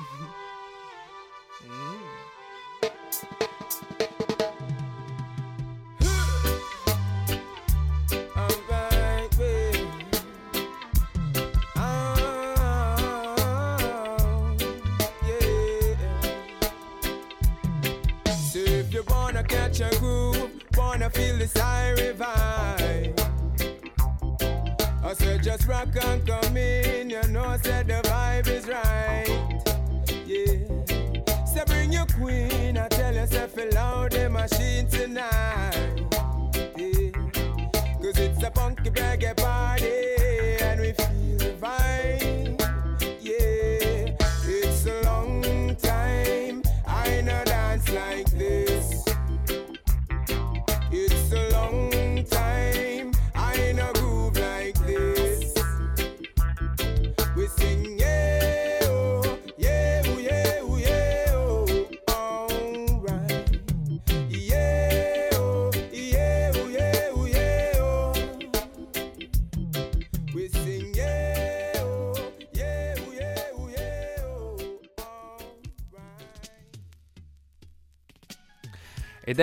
[0.00, 0.24] Mm-hmm.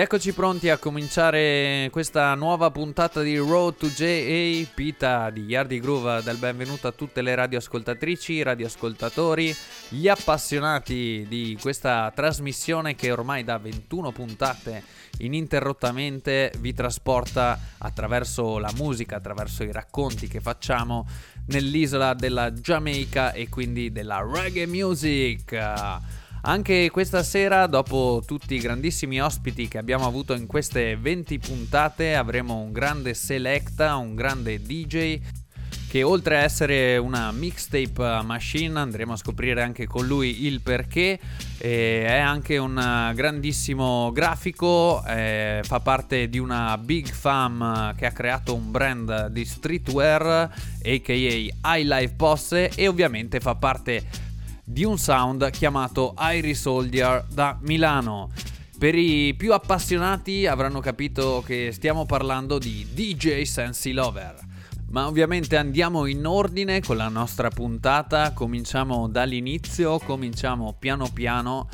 [0.02, 6.22] eccoci pronti a cominciare questa nuova puntata di Road to JA, Pita di Yardi Groove,
[6.22, 9.52] del benvenuto a tutte le radioascoltatrici, radioascoltatori,
[9.88, 14.84] gli appassionati di questa trasmissione che ormai da 21 puntate
[15.18, 21.08] ininterrottamente vi trasporta attraverso la musica, attraverso i racconti che facciamo
[21.46, 26.17] nell'isola della Jamaica e quindi della reggae music.
[26.42, 32.14] Anche questa sera, dopo tutti i grandissimi ospiti che abbiamo avuto in queste 20 puntate,
[32.14, 35.20] avremo un grande selecta, un grande DJ
[35.88, 41.18] che oltre a essere una mixtape machine andremo a scoprire anche con lui il perché.
[41.58, 48.54] È anche un grandissimo grafico eh, fa parte di una big fam che ha creato
[48.54, 50.52] un brand di streetwear
[50.84, 54.27] aka iLife Posse e ovviamente fa parte
[54.70, 58.30] di un sound chiamato Iris Soldier da Milano.
[58.78, 64.36] Per i più appassionati avranno capito che stiamo parlando di DJ Sensi Lover.
[64.90, 71.66] Ma ovviamente andiamo in ordine con la nostra puntata, cominciamo dall'inizio, cominciamo piano piano.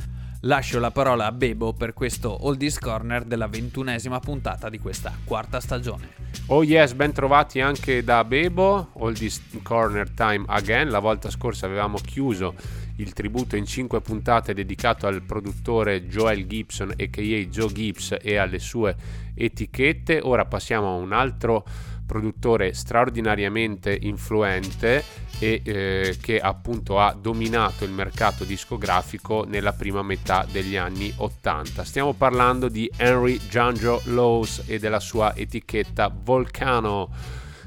[0.46, 5.58] Lascio la parola a Bebo per questo Oldies Corner della ventunesima puntata di questa quarta
[5.58, 6.08] stagione.
[6.48, 10.90] Oh yes, ben trovati anche da Bebo, Oldies Corner Time Again.
[10.90, 12.54] La volta scorsa avevamo chiuso
[12.96, 18.58] il tributo in 5 puntate dedicato al produttore Joel Gibson aka Joe Gibbs e alle
[18.58, 18.94] sue
[19.34, 20.20] etichette.
[20.22, 21.64] Ora passiamo a un altro
[22.06, 25.02] produttore straordinariamente influente
[25.38, 31.84] e eh, che appunto ha dominato il mercato discografico nella prima metà degli anni 80.
[31.84, 37.10] Stiamo parlando di Henry Giangio Lowe's e della sua etichetta Volcano.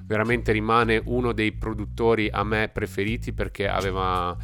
[0.06, 4.36] Veramente rimane uno dei produttori a me preferiti perché aveva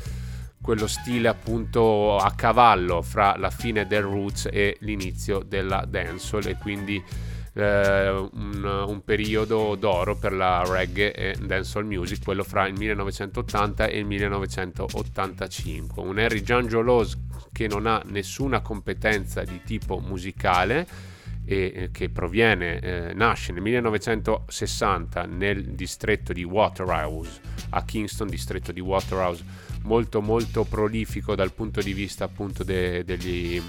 [0.61, 6.55] quello stile appunto a cavallo fra la fine del roots e l'inizio della dancehall e
[6.55, 7.03] quindi
[7.53, 13.87] eh, un, un, periodo d'oro per la reggae e dancehall music, quello fra il 1980
[13.87, 16.03] e il 1985.
[16.03, 17.17] Un Harry Giangio Lowe's
[17.51, 21.11] che non ha nessuna competenza di tipo musicale
[21.45, 28.79] e che proviene, eh, nasce nel 1960 nel distretto di Waterhouse a Kingston, distretto di
[28.79, 29.43] Waterhouse
[29.83, 33.61] molto molto prolifico dal punto di vista appunto de- degli,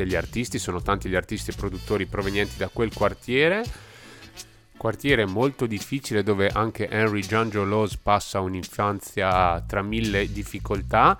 [0.00, 3.64] degli artisti, sono tanti gli artisti e produttori provenienti da quel quartiere.
[4.76, 11.18] Quartiere molto difficile dove anche Henry Giangio Laws passa un'infanzia tra mille difficoltà,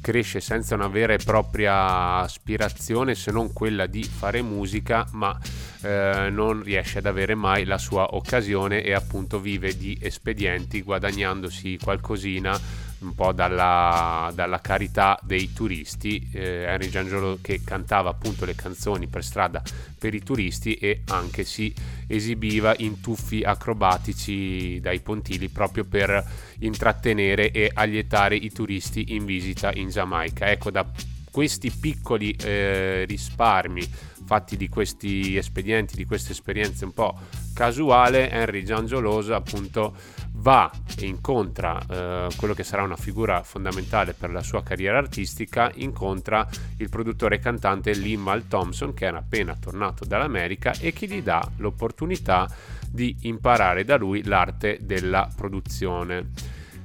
[0.00, 5.38] cresce senza una vera e propria aspirazione se non quella di fare musica, ma
[5.82, 11.78] eh, non riesce ad avere mai la sua occasione e appunto vive di espedienti guadagnandosi
[11.82, 12.58] qualcosina
[13.02, 16.30] un po' dalla, dalla carità dei turisti.
[16.32, 19.62] Eh, Henry Giangiolo che cantava appunto le canzoni per strada
[19.98, 21.72] per i turisti e anche si
[22.06, 26.24] esibiva in tuffi acrobatici dai pontili proprio per
[26.60, 30.50] intrattenere e allietare i turisti in visita in Giamaica.
[30.50, 30.86] Ecco, da
[31.30, 33.82] questi piccoli eh, risparmi
[34.24, 37.18] fatti di questi espedienti, di queste esperienze un po'
[37.54, 39.96] casuale, Henry Giangiolosa appunto
[40.42, 45.70] va e incontra eh, quello che sarà una figura fondamentale per la sua carriera artistica,
[45.76, 46.46] incontra
[46.78, 51.48] il produttore e cantante Limal Thompson che era appena tornato dall'America e che gli dà
[51.56, 52.50] l'opportunità
[52.90, 56.30] di imparare da lui l'arte della produzione.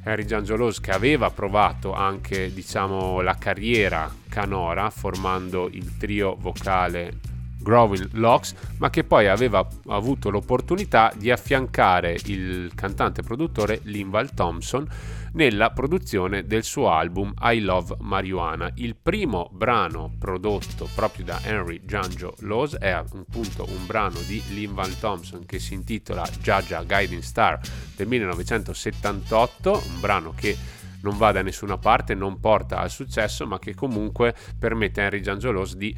[0.03, 8.09] Henry Giangiolos che aveva provato anche diciamo la carriera canora formando il trio vocale Growing
[8.13, 14.87] Locks, ma che poi aveva avuto l'opportunità di affiancare il cantante produttore Linval Thompson
[15.33, 18.71] nella produzione del suo album I Love Marijuana.
[18.75, 24.97] Il primo brano prodotto proprio da Henry Giangio Laws è appunto un brano di Linval
[24.97, 27.59] Thompson che si intitola Jaja Guiding Star
[27.95, 30.57] del 1978, un brano che
[31.01, 35.21] non va da nessuna parte, non porta al successo, ma che comunque permette a Henry
[35.21, 35.95] Giangiolos di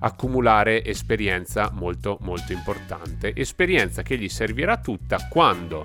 [0.00, 5.84] accumulare esperienza molto molto importante, esperienza che gli servirà tutta quando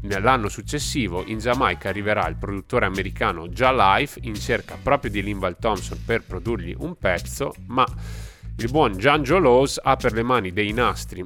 [0.00, 5.58] Nell'anno successivo in Giamaica arriverà il produttore americano Ja Life in cerca proprio di Linval
[5.58, 7.84] Thompson per produrgli un pezzo, ma
[8.58, 11.24] il buon Gian Laws ha per le mani dei nastri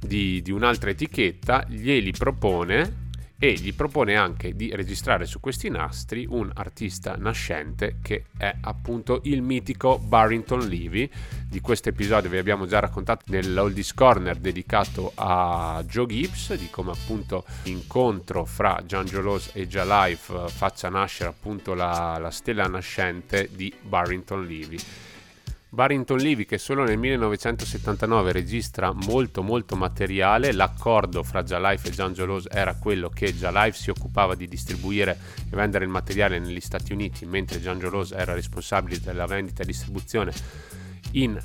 [0.00, 2.99] di, di un'altra etichetta, glieli propone
[3.42, 9.22] e gli propone anche di registrare su questi nastri un artista nascente che è appunto
[9.24, 11.08] il mitico Barrington Levy.
[11.48, 16.92] Di questo episodio vi abbiamo già raccontato nell'Oldies Corner dedicato a Joe Gibbs, di come
[16.92, 23.48] appunto l'incontro fra Gian Jolos e Ja Life faccia nascere appunto la, la stella nascente
[23.50, 24.78] di Barrington Levy.
[25.72, 32.12] Barrington Levy che solo nel 1979 registra molto molto materiale, l'accordo fra Jalife e Gian
[32.12, 35.16] Gelos era quello che Jalife si occupava di distribuire
[35.48, 39.66] e vendere il materiale negli Stati Uniti, mentre Gian Gelos era responsabile della vendita e
[39.66, 40.32] distribuzione
[41.12, 41.40] in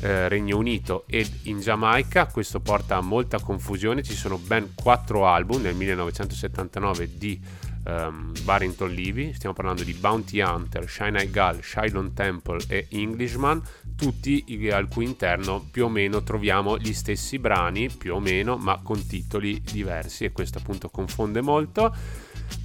[0.00, 2.26] eh, Regno Unito ed in Giamaica.
[2.26, 7.40] Questo porta a molta confusione, ci sono ben quattro album nel 1979 di
[7.84, 13.62] um, Barrington Levy, stiamo parlando di Bounty Hunter, Shine Gull, Shylon Temple e Englishman,
[13.96, 18.80] tutti al cui interno più o meno troviamo gli stessi brani, più o meno, ma
[18.82, 21.94] con titoli diversi e questo appunto confonde molto.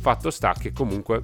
[0.02, 1.22] Fatto sta che comunque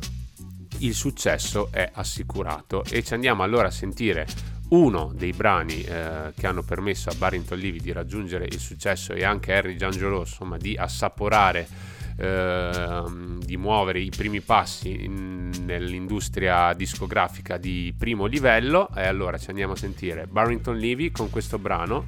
[0.80, 4.27] il successo è assicurato e ci andiamo allora a sentire
[4.69, 9.24] uno dei brani eh, che hanno permesso a Barrington Levy di raggiungere il successo e
[9.24, 11.68] anche a Harry Giangiolo insomma di assaporare
[12.17, 18.89] Ehm, di muovere i primi passi in, nell'industria discografica di primo livello.
[18.95, 22.07] E allora ci andiamo a sentire Barrington Levy con questo brano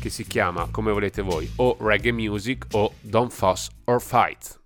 [0.00, 4.56] che si chiama come volete voi o reggae music o don't fuss or fight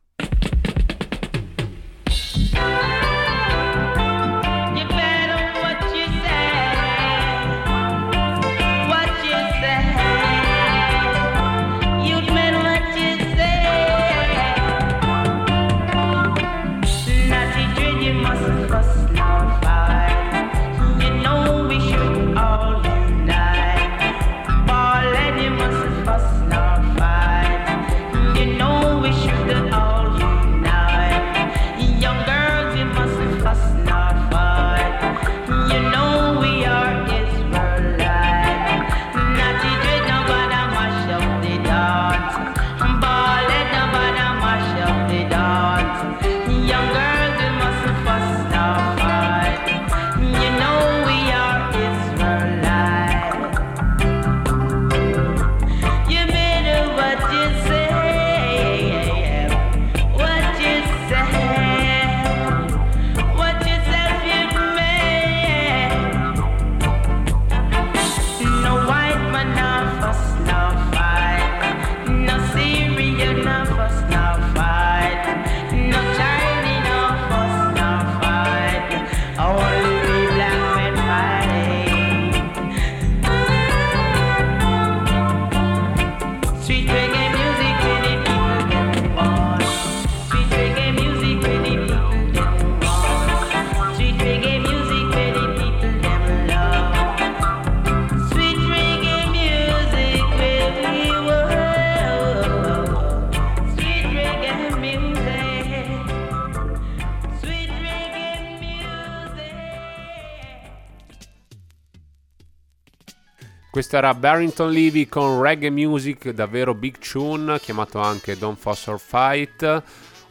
[113.92, 118.98] Questo era Barrington Levy con reggae music, davvero big tune, chiamato anche Don't Fuss or
[118.98, 119.82] Fight.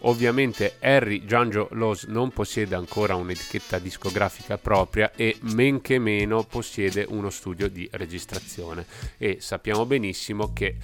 [0.03, 7.05] Ovviamente Harry Giangio Laws non possiede ancora un'etichetta discografica propria e men che meno possiede
[7.07, 8.85] uno studio di registrazione
[9.17, 10.75] e sappiamo benissimo che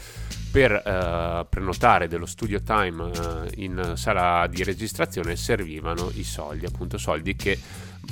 [0.52, 6.98] per uh, prenotare dello studio time uh, in sala di registrazione servivano i soldi, appunto
[6.98, 7.58] soldi che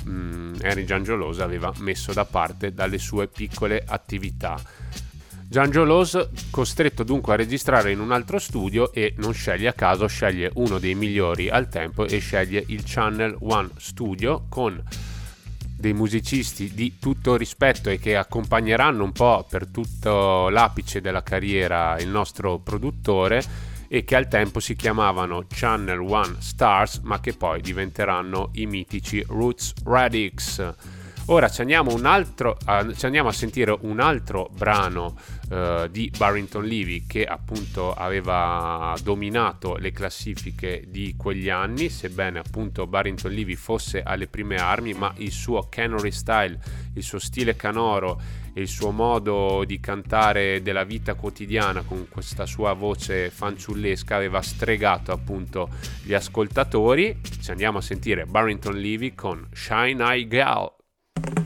[0.04, 4.60] mh, mm, Henry Giangiolosa aveva messo da parte dalle sue piccole attività.
[5.48, 10.08] Giangio Laws costretto dunque a registrare in un altro studio e non sceglie a caso,
[10.08, 14.82] sceglie uno dei migliori al tempo e sceglie il Channel One Studio con
[15.78, 21.96] dei musicisti di tutto rispetto e che accompagneranno un po' per tutto l'apice della carriera
[22.00, 23.40] il nostro produttore
[23.88, 29.24] e che al tempo si chiamavano Channel One Stars ma che poi diventeranno i mitici
[29.28, 30.74] Roots Radix.
[31.28, 35.16] Ora ci andiamo, altro, uh, ci andiamo, a sentire un altro brano
[35.50, 42.86] uh, di Barrington Levy che appunto aveva dominato le classifiche di quegli anni, sebbene appunto
[42.86, 46.60] Barrington Levy fosse alle prime armi, ma il suo canary style,
[46.94, 48.20] il suo stile canoro
[48.54, 54.40] e il suo modo di cantare della vita quotidiana con questa sua voce fanciullesca aveva
[54.42, 55.70] stregato appunto
[56.04, 57.20] gli ascoltatori.
[57.42, 60.75] Ci andiamo a sentire Barrington Levy con Shine Eye Gal.
[61.16, 61.45] E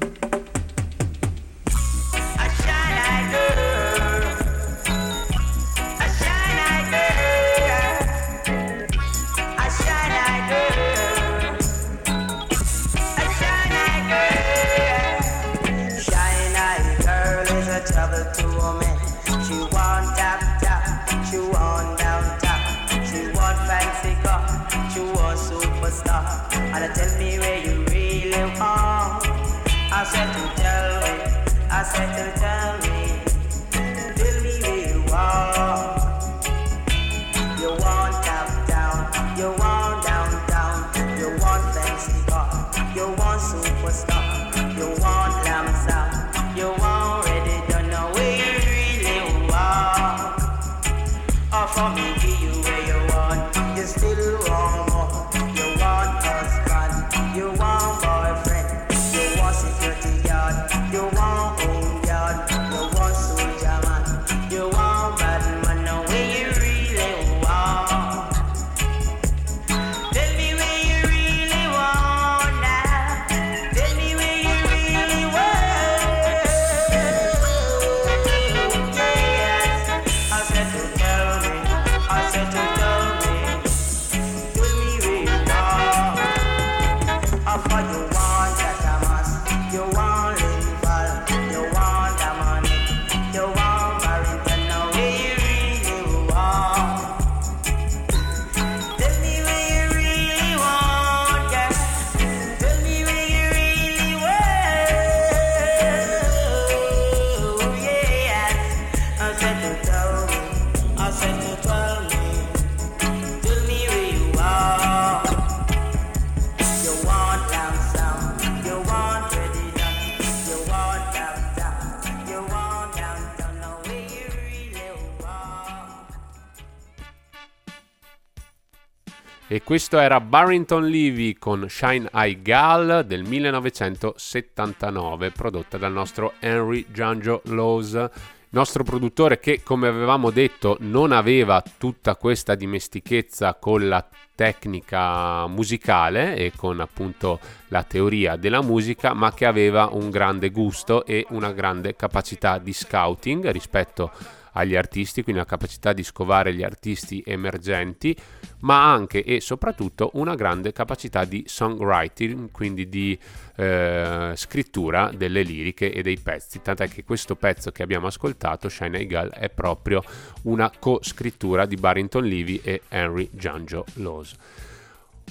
[129.71, 137.41] questo era Barrington Levy con Shine Eye Gal del 1979, prodotta dal nostro Henry Giangio
[137.45, 138.09] Laws,
[138.49, 146.35] nostro produttore che, come avevamo detto, non aveva tutta questa dimestichezza con la tecnica musicale
[146.35, 151.53] e con appunto la teoria della musica, ma che aveva un grande gusto e una
[151.53, 157.23] grande capacità di scouting rispetto a agli artisti, quindi la capacità di scovare gli artisti
[157.27, 158.17] emergenti,
[158.61, 163.19] ma anche e soprattutto una grande capacità di songwriting, quindi di
[163.57, 168.99] eh, scrittura delle liriche e dei pezzi, tant'è che questo pezzo che abbiamo ascoltato, Shine
[168.99, 170.03] Eagle, è proprio
[170.43, 174.35] una co-scrittura di Barrington Levy e Henry Giangio Laws.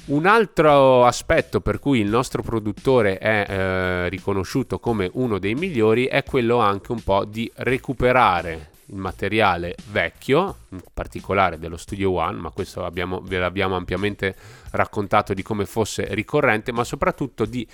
[0.06, 6.06] Un altro aspetto per cui il nostro produttore è eh, riconosciuto come uno dei migliori
[6.06, 12.40] è quello anche un po' di recuperare il materiale vecchio, in particolare dello Studio One,
[12.40, 14.36] ma questo abbiamo, ve l'abbiamo ampiamente
[14.72, 17.68] raccontato di come fosse ricorrente, ma soprattutto di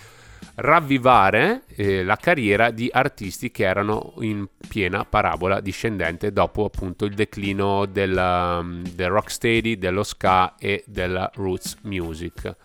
[0.55, 7.13] ravvivare eh, la carriera di artisti che erano in piena parabola discendente dopo appunto il
[7.13, 12.55] declino del, del rocksteady, dello ska e della roots music.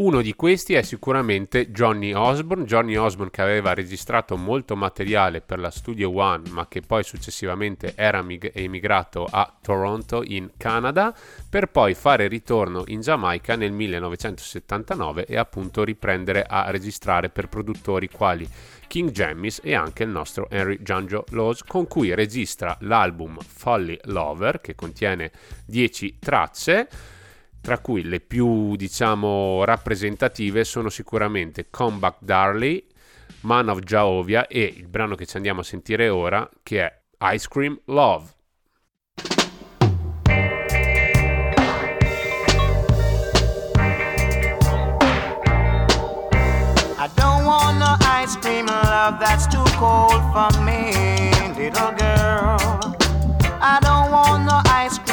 [0.00, 5.58] Uno di questi è sicuramente Johnny Osborne, Johnny Osborne che aveva registrato molto materiale per
[5.58, 11.14] la Studio One ma che poi successivamente era mig- emigrato a Toronto in Canada
[11.50, 18.08] per poi fare ritorno in Giamaica nel 1979 e appunto riprendere a registrare per produttori
[18.08, 18.48] quali
[18.86, 24.62] King Jammis e anche il nostro Henry Giangio Laws con cui registra l'album Folly Lover
[24.62, 25.30] che contiene
[25.66, 26.88] 10 tracce
[27.60, 32.86] tra cui le più diciamo rappresentative sono sicuramente Comeback Darley,
[33.40, 37.00] Man of Jaovia e il brano che ci andiamo a sentire ora che è
[37.34, 38.38] Ice Cream Love.
[46.98, 47.80] I don't want
[48.22, 50.92] ice cream love that's too cold for me,
[51.56, 52.58] little girl.
[53.62, 55.09] I don't want no ice cream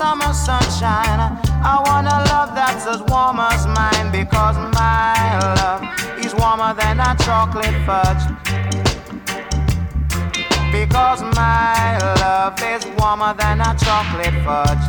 [0.00, 1.20] summer sunshine.
[1.62, 5.12] I want a love that's as warm as mine because my
[5.60, 5.82] love
[6.24, 8.24] is warmer than a chocolate fudge.
[10.72, 14.84] Because my love is warmer than a chocolate fudge.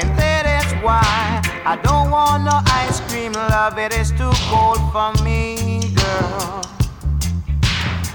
[0.00, 4.82] And that is why I don't want no ice cream love, it is too cold
[4.92, 6.60] for me, girl.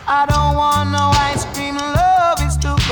[0.06, 1.53] I don't want no ice cream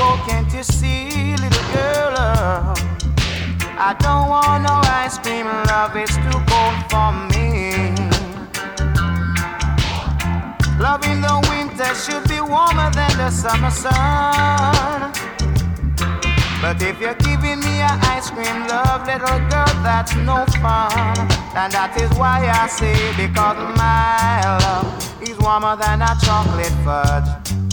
[0.02, 2.14] cold, can't you see, little girl?
[2.16, 2.74] Uh,
[3.88, 7.50] I don't want no ice cream love, it's too cold for me.
[10.86, 15.12] Love in the winter should be warmer than the summer sun.
[16.62, 21.16] But if you're giving me an ice cream love, little girl, that's no fun.
[21.60, 24.88] And that is why I say, because my love
[25.28, 27.71] is warmer than a chocolate fudge.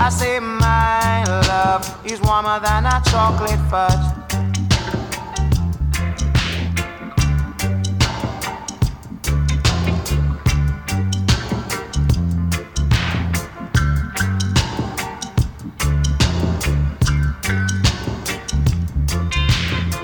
[0.00, 4.18] I say my love is warmer than a chocolate fudge.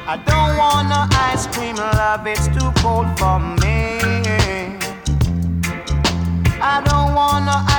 [0.06, 4.00] I don't want no ice cream love, it's too cold for me.
[6.60, 7.73] I don't want no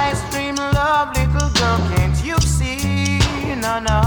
[1.60, 3.20] girl, can't you see?
[3.56, 4.02] No, no.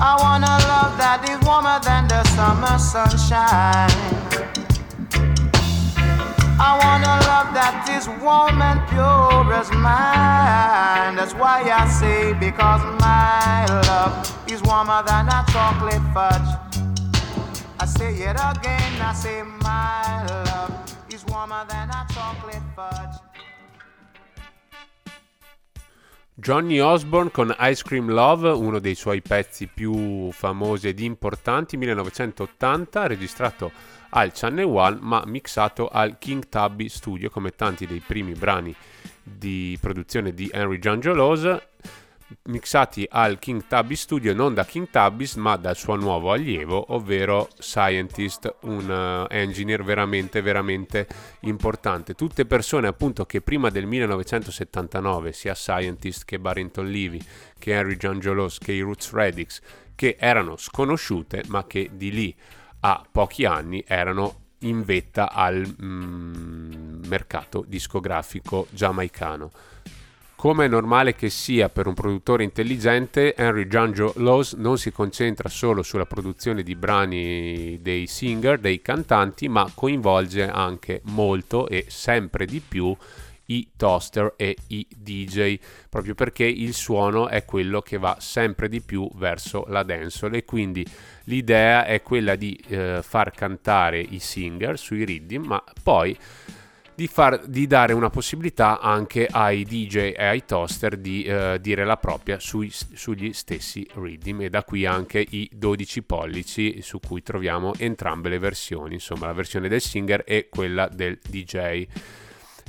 [0.00, 3.90] I want a love that is warmer than the summer sunshine.
[6.60, 11.16] I want a love that is warm and pure as mine.
[11.16, 14.12] That's why I say, because my love
[14.50, 16.50] is warmer than a chocolate fudge.
[17.80, 20.72] I say it again, I say my love
[21.12, 23.23] is warmer than a chocolate fudge.
[26.36, 33.06] Johnny Osborne con Ice Cream Love, uno dei suoi pezzi più famosi ed importanti, 1980,
[33.06, 33.70] registrato
[34.10, 38.74] al Channel One ma mixato al King Tubby Studio come tanti dei primi brani
[39.22, 41.56] di produzione di Henry Giangelos
[42.44, 47.48] mixati al King Tubby Studio non da King Tubbies ma dal suo nuovo allievo ovvero
[47.58, 51.06] Scientist un uh, engineer veramente veramente
[51.40, 57.20] importante tutte persone appunto che prima del 1979 sia Scientist che Barrington Levy
[57.58, 59.60] che Henry Giangelos che i Roots Reddix
[59.94, 62.36] che erano sconosciute ma che di lì
[62.80, 69.50] a pochi anni erano in vetta al mm, mercato discografico giamaicano.
[70.44, 75.48] Come è normale che sia per un produttore intelligente, Henry Janjo Laws non si concentra
[75.48, 82.44] solo sulla produzione di brani dei singer, dei cantanti, ma coinvolge anche molto e sempre
[82.44, 82.94] di più
[83.46, 88.82] i toaster e i DJ, proprio perché il suono è quello che va sempre di
[88.82, 90.84] più verso la dancehall e quindi
[91.24, 96.14] l'idea è quella di eh, far cantare i singer sui rhythm, ma poi
[96.94, 101.84] di, far, di, dare una possibilità anche ai DJ e ai toaster di eh, dire
[101.84, 104.42] la propria sui, sugli stessi rhythm.
[104.42, 109.32] E da qui anche i 12 pollici su cui troviamo entrambe le versioni, insomma la
[109.32, 111.86] versione del singer e quella del DJ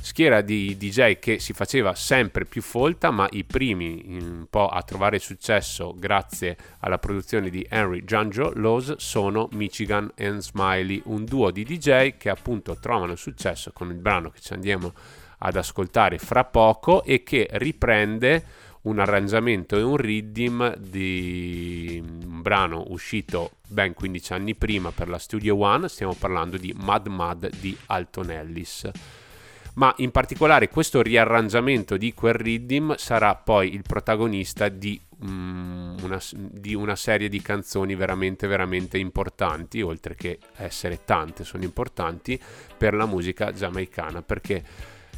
[0.00, 4.82] schiera di DJ che si faceva sempre più folta, ma i primi un po' a
[4.82, 11.50] trovare successo grazie alla produzione di Henry Giangio Laws sono Michigan and Smiley, un duo
[11.50, 14.92] di DJ che appunto trovano successo con il brano che ci andiamo
[15.38, 22.84] ad ascoltare fra poco e che riprende un arrangiamento e un rhythm di un brano
[22.88, 27.76] uscito ben 15 anni prima per la Studio One, stiamo parlando di Mad Mad di
[27.86, 28.90] Alton Ellis
[29.76, 36.20] ma in particolare questo riarrangiamento di quel rhythm sarà poi il protagonista di, um, una,
[36.32, 42.40] di una serie di canzoni veramente veramente importanti, oltre che essere tante sono importanti
[42.76, 44.64] per la musica giamaicana, perché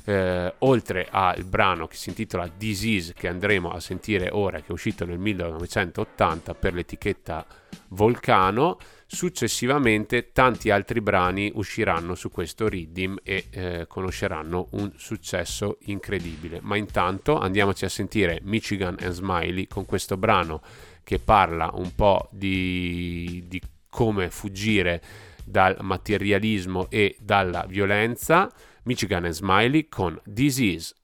[0.04, 4.72] eh, oltre al brano che si intitola Disease che andremo a sentire ora, che è
[4.72, 7.46] uscito nel 1980 per l'etichetta
[7.90, 8.78] Volcano,
[9.10, 16.60] Successivamente tanti altri brani usciranno su questo Riddim e eh, conosceranno un successo incredibile.
[16.60, 20.60] Ma intanto andiamoci a sentire Michigan and Smiley con questo brano
[21.04, 25.00] che parla un po' di, di come fuggire
[25.42, 28.52] dal materialismo e dalla violenza.
[28.82, 30.94] Michigan e Smiley con Disease.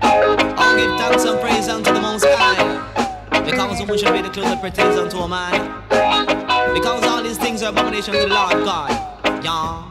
[0.00, 2.47] I'll give and
[3.50, 5.82] because who shall be the clue that pertains unto a man?
[6.74, 8.90] Because all these things are abomination to the Lord God.
[9.42, 9.84] Yeah.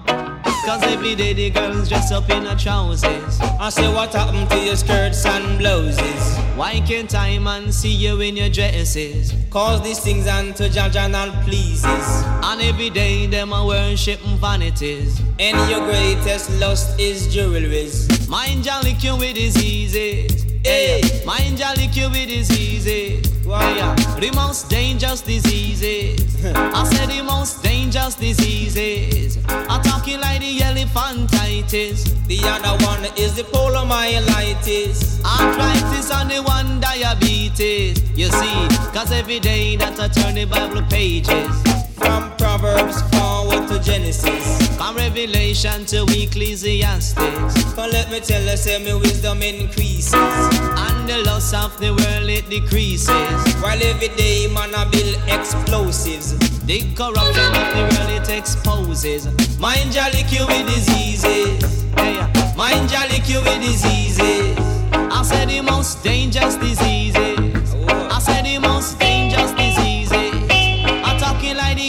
[0.65, 3.39] Cause every day the girls dress up in her trousers.
[3.39, 6.37] I say, what happened to your skirts and blouses?
[6.55, 9.33] Why can't I man see you in your dresses?
[9.49, 12.25] Cause these things unto Jaja and pleases.
[12.43, 15.21] And every day them a worship vanities.
[15.39, 18.27] And your greatest lust is jewelries.
[18.27, 20.56] Mind jolly cure with diseases.
[20.67, 23.25] Hey, mind jolly cure with diseases.
[23.45, 23.77] Why?
[23.77, 23.95] Yeah.
[24.19, 26.45] The most dangerous diseases.
[26.55, 29.37] I said the most dangerous diseases.
[29.47, 32.27] I'm talking like the elephantitis.
[32.27, 35.23] The other one is the polomyelitis.
[35.23, 38.03] Arthritis and the one diabetes.
[38.11, 41.63] You see, cause every day that I turn the Bible pages.
[41.95, 44.75] From Proverbs forward to Genesis.
[44.77, 47.73] From Revelation to Ecclesiastes.
[47.75, 50.13] But let me tell you, say my wisdom increases.
[50.15, 53.53] And the loss of the world it decreases.
[53.61, 56.33] While every day man I build explosives.
[56.65, 59.27] The corruption of the world it exposes.
[59.59, 61.83] Mind jolly cure with diseases.
[61.93, 62.17] Hey,
[62.55, 64.57] mind jolly cure with diseases.
[64.93, 67.75] I said the most dangerous diseases.
[67.87, 68.97] I said the most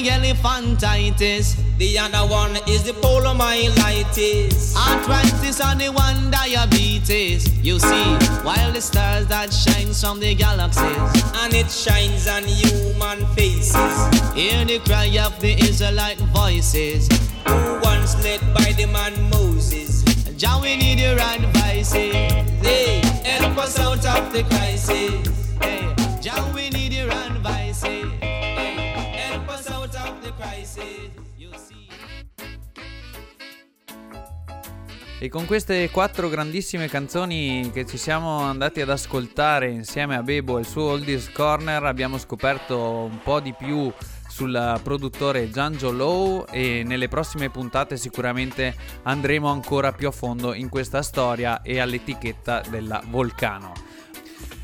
[0.06, 1.56] elephantitis.
[1.78, 4.74] The other one is the polomyelitis.
[4.76, 7.46] Arthritis and the one diabetes.
[7.62, 8.04] You see,
[8.42, 13.74] while the stars that shines from the galaxies, and it shines on human faces.
[14.34, 17.08] Hear the cry of the Israelite voices,
[17.46, 20.02] who once led by the man Moses.
[20.37, 22.12] Jah, we need your advices.
[22.62, 25.26] Hey, help us out of the crisis.
[25.61, 26.88] Hey, Jah, we need
[35.20, 40.58] E con queste quattro grandissime canzoni che ci siamo andati ad ascoltare insieme a Bebo
[40.58, 43.92] e il suo Oldies Corner abbiamo scoperto un po' di più
[44.28, 50.68] sul produttore Giangio Low e nelle prossime puntate sicuramente andremo ancora più a fondo in
[50.68, 53.88] questa storia e all'etichetta della Volcano.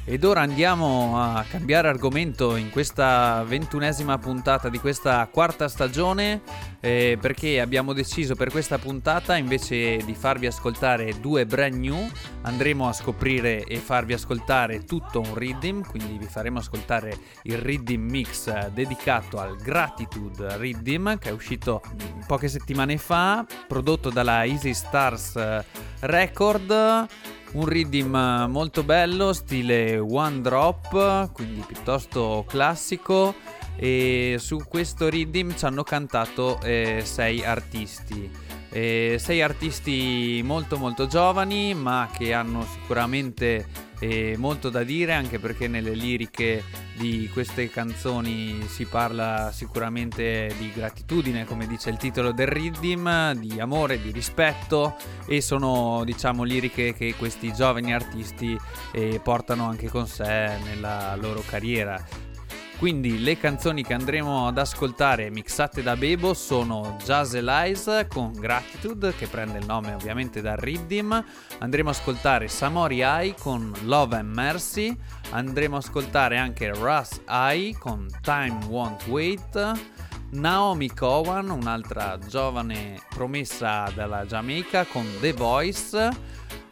[0.06, 6.42] Ed ora andiamo a cambiare argomento in questa ventunesima puntata di questa quarta stagione
[6.80, 12.06] eh, perché abbiamo deciso per questa puntata invece di farvi ascoltare due brand new
[12.42, 18.02] andremo a scoprire e farvi ascoltare tutto un rhythm quindi vi faremo ascoltare il rhythm
[18.02, 21.80] mix dedicato al Gratitude Rhythm che è uscito
[22.26, 25.64] poche settimane fa prodotto dalla Easy Stars eh,
[26.00, 27.08] Record
[27.54, 33.34] un rhythm molto bello, stile one drop, quindi piuttosto classico.
[33.76, 38.30] E su questo rhythm ci hanno cantato eh, sei artisti.
[38.76, 43.68] Eh, sei artisti molto molto giovani, ma che hanno sicuramente
[44.00, 46.64] eh, molto da dire, anche perché nelle liriche
[46.96, 53.60] di queste canzoni si parla sicuramente di gratitudine, come dice il titolo del rhythm, di
[53.60, 54.96] amore, di rispetto
[55.28, 58.58] e sono diciamo liriche che questi giovani artisti
[58.90, 62.32] eh, portano anche con sé nella loro carriera.
[62.84, 69.14] Quindi le canzoni che andremo ad ascoltare mixate da Bebo sono Jazz Elise con Gratitude
[69.14, 71.24] che prende il nome ovviamente dal Rhythm,
[71.60, 74.94] andremo ad ascoltare Samori Ai con Love and Mercy,
[75.30, 79.72] andremo ad ascoltare anche Russ Ai con Time Won't Wait,
[80.32, 86.10] Naomi Cowan, un'altra giovane promessa dalla Giamaica con The Voice,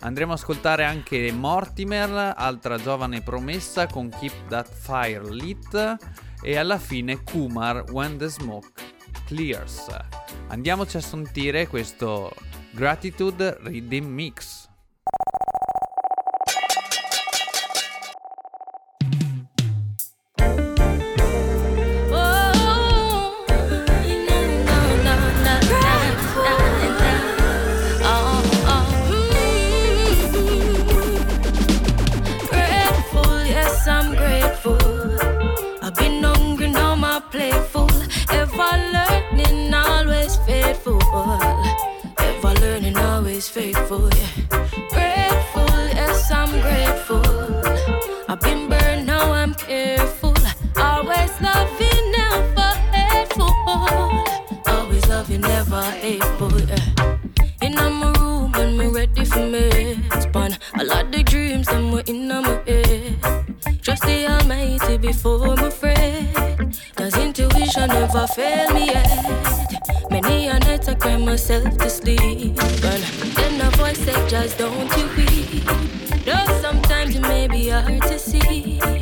[0.05, 5.97] Andremo ad ascoltare anche Mortimer, altra giovane promessa con Keep That Fire Lit
[6.43, 8.69] e alla fine Kumar When the Smoke
[9.27, 9.87] Clears.
[10.49, 12.33] Andiamoci a sentire questo
[12.73, 14.62] Gratitude Rhythm Mix.
[43.43, 44.09] always faithful.
[44.09, 44.69] Yeah.
[44.91, 47.23] Grateful, yes, I'm grateful.
[48.29, 50.35] I've been burned, now I'm careful.
[50.77, 53.53] Always loving, never hateful.
[54.67, 56.61] Always loving, never hateful.
[56.61, 57.19] Yeah.
[57.63, 59.97] In my room and me ready for me.
[60.21, 63.17] Spun a lot of dreams and were in my head.
[63.83, 66.79] Trust the Almighty before my friend.
[66.95, 69.73] Cause intuition never failed me yet.
[70.11, 72.59] Many a night I cry myself to sleep.
[72.61, 73.32] And
[73.63, 75.65] a voice that just don't you weep.
[76.25, 79.02] Though sometimes it may be hard to see.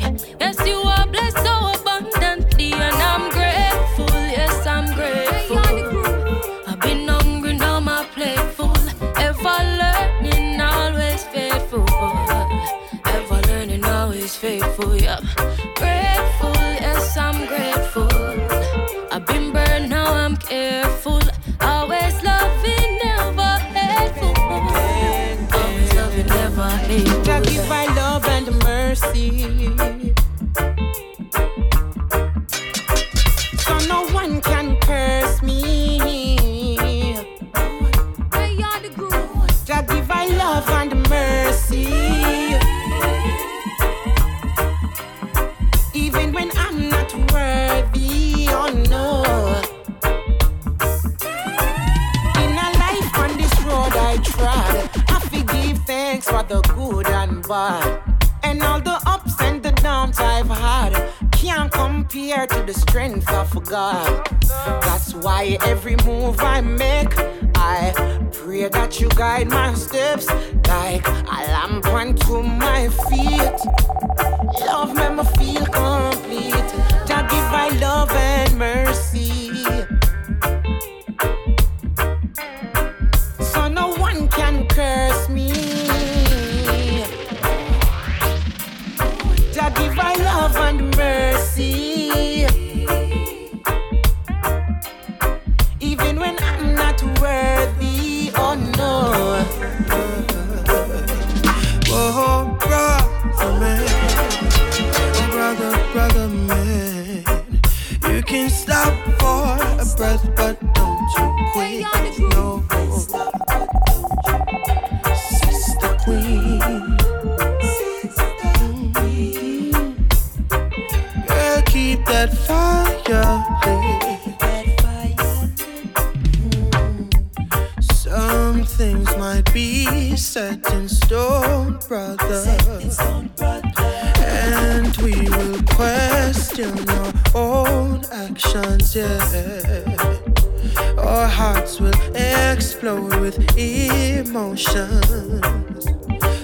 [143.37, 145.05] with emotions.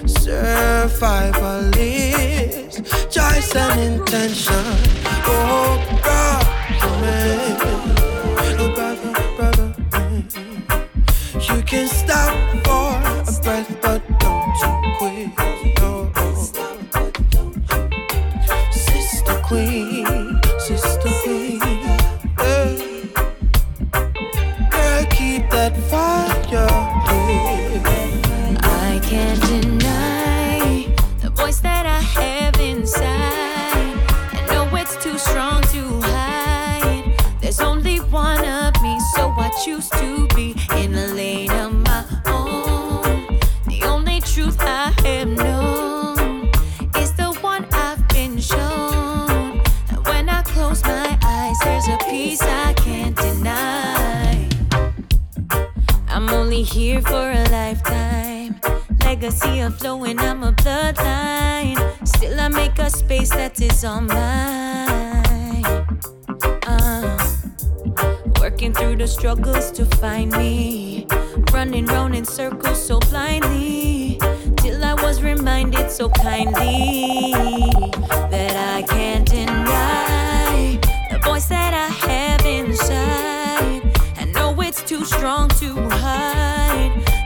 [0.06, 2.76] Survival is
[3.10, 4.97] choice and intention.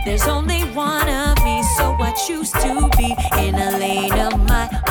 [0.04, 4.81] There's only one of me, so I choose to be in a lane of my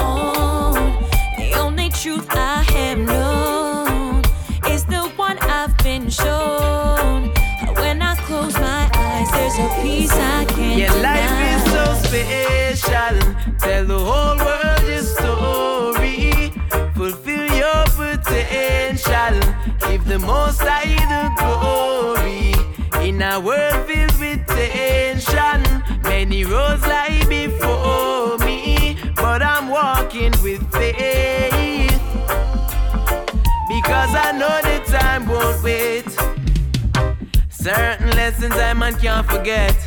[37.50, 39.78] Certain lessons I man can't forget.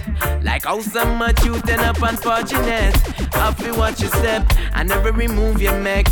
[0.45, 2.97] Like how so much you turn up unfortunate.
[3.57, 6.07] feel watch your step and never remove your neck.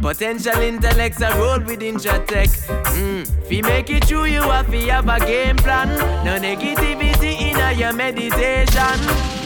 [0.00, 2.48] Potential intellects are within with intratech.
[2.96, 3.26] Mm.
[3.46, 5.88] Fi make it through, you have to have a game plan.
[6.24, 8.98] No negativity in your meditation.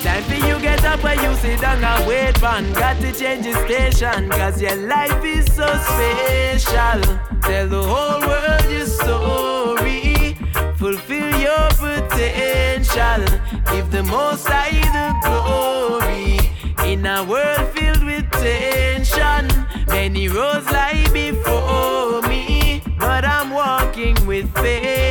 [0.02, 2.72] Time for you get up where you sit down and wait, man.
[2.74, 7.27] Got to change the station, cause your life is so special.
[7.48, 10.36] Tell the whole world your story.
[10.76, 13.24] Fulfill your potential.
[13.72, 16.36] Give the most high the glory.
[16.92, 19.48] In a world filled with tension,
[19.86, 22.82] many roads lie before me.
[22.98, 25.07] But I'm walking with faith.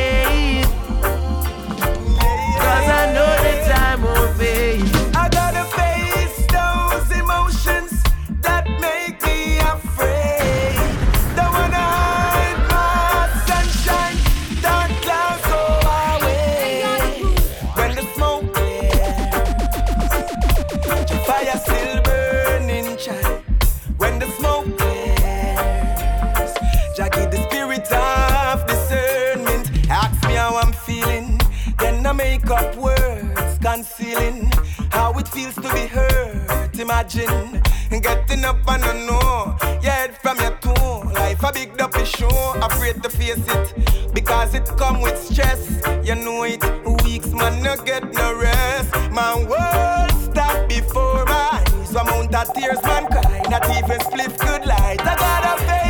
[32.48, 34.50] Make up words, concealing
[34.90, 36.78] how it feels to be hurt.
[36.78, 41.02] Imagine getting up and I know your head from your toe.
[41.14, 45.80] Life a big up show, afraid to face it because it come with stress.
[46.04, 46.62] You know it,
[47.04, 48.94] weeks man no get no rest.
[49.10, 51.94] My world stop before my eyes.
[51.94, 55.00] Amount of tears man cry, not even spliff good light.
[55.00, 55.87] I gotta face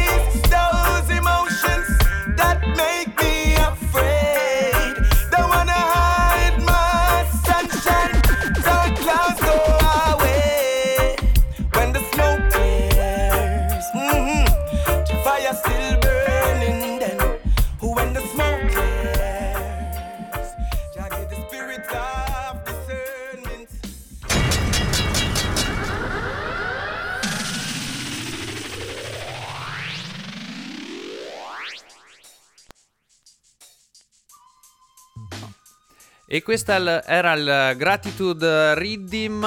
[36.30, 39.42] E questo era il Gratitude Riddim,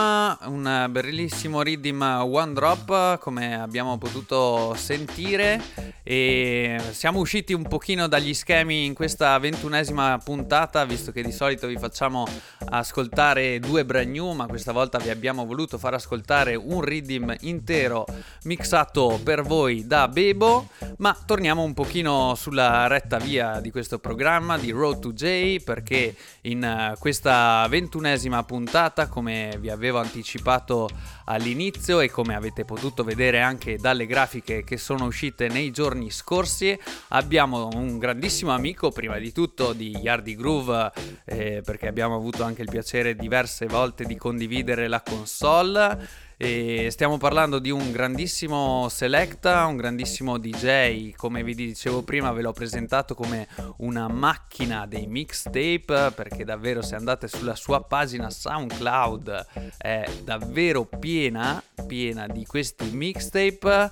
[0.46, 5.62] un bellissimo Riddim One Drop come abbiamo potuto sentire.
[6.02, 11.68] E siamo usciti un pochino dagli schemi in questa ventunesima puntata visto che di solito
[11.68, 12.26] vi facciamo
[12.70, 18.08] ascoltare due brand new ma questa volta vi abbiamo voluto far ascoltare un Riddim intero
[18.46, 20.70] mixato per voi da Bebo.
[20.98, 26.16] Ma torniamo un pochino sulla retta via di questo programma di Road to J perché
[26.42, 30.90] in eh, questa ventunesima puntata, come vi avevo anticipato
[31.26, 36.78] all'inizio e come avete potuto vedere anche dalle grafiche che sono uscite nei giorni scorsi,
[37.10, 40.92] abbiamo un grandissimo amico, prima di tutto di Yardi Groove,
[41.26, 46.30] eh, perché abbiamo avuto anche il piacere diverse volte di condividere la console.
[46.44, 52.42] E stiamo parlando di un grandissimo selecta, un grandissimo DJ, come vi dicevo prima ve
[52.42, 59.46] l'ho presentato come una macchina dei mixtape perché davvero se andate sulla sua pagina SoundCloud
[59.78, 63.92] è davvero piena, piena di questi mixtape.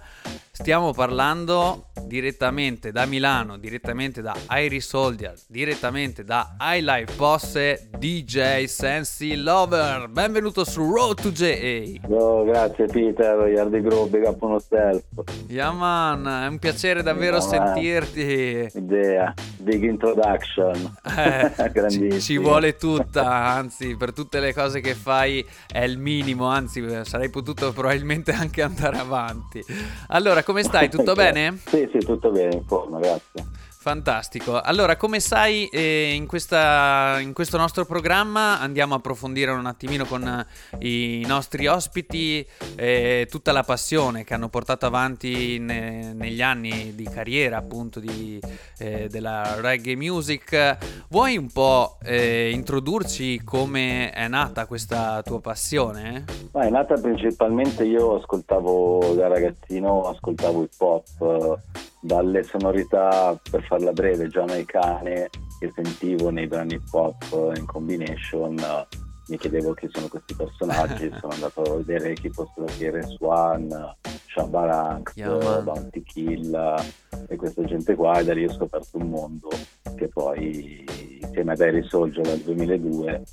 [0.62, 9.38] Stiamo parlando direttamente da Milano, direttamente da Iris Soldier, direttamente da iLife Posse, DJ Sensi
[9.38, 10.10] Lover.
[10.10, 11.84] Benvenuto su Road to JA.
[12.10, 15.04] Oh, grazie Peter, Yardi Group, big up uno stealth.
[15.48, 18.70] Yeah man, è un piacere davvero Yeah, sentirti.
[18.78, 20.98] Idea, big introduction.
[21.18, 22.20] Eh, ci, Grandissimo.
[22.20, 27.30] ci vuole tutta, anzi per tutte le cose che fai è il minimo, anzi sarei
[27.30, 29.64] potuto probabilmente anche andare avanti.
[30.08, 30.90] Allora, come stai?
[30.90, 31.60] Tutto bene?
[31.68, 33.46] Sì, sì, tutto bene, in forma, grazie.
[33.82, 34.60] Fantastico.
[34.60, 40.04] Allora, come sai, eh, in, questa- in questo nostro programma andiamo a approfondire un attimino
[40.04, 46.42] con eh, i nostri ospiti eh, tutta la passione che hanno portato avanti ne- negli
[46.42, 48.38] anni di carriera, appunto, di,
[48.80, 50.78] eh, della reggae music.
[51.08, 56.26] Vuoi un po' eh, introdurci come è nata questa tua passione?
[56.52, 61.60] Ma è nata principalmente io ascoltavo da ragazzino, ascoltavo hip hop,
[62.02, 65.30] dalle sonorità, per farla breve, giamaicane
[65.60, 68.58] che sentivo nei brani hip hop eh, in combination.
[68.58, 68.88] eh,
[69.28, 73.96] mi chiedevo chi sono questi personaggi, sono andato a vedere chi fossero KRS One,
[74.28, 75.62] Shabba Ranks, Yeah.
[75.62, 79.50] Bounty Kill eh, e questa gente qua e da lì ho scoperto un mondo
[79.96, 80.86] che poi
[81.22, 83.24] insieme ad Harry Soldier dal 2002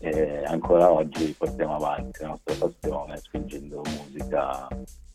[0.00, 4.66] e ancora oggi portiamo avanti la nostra passione spingendo musica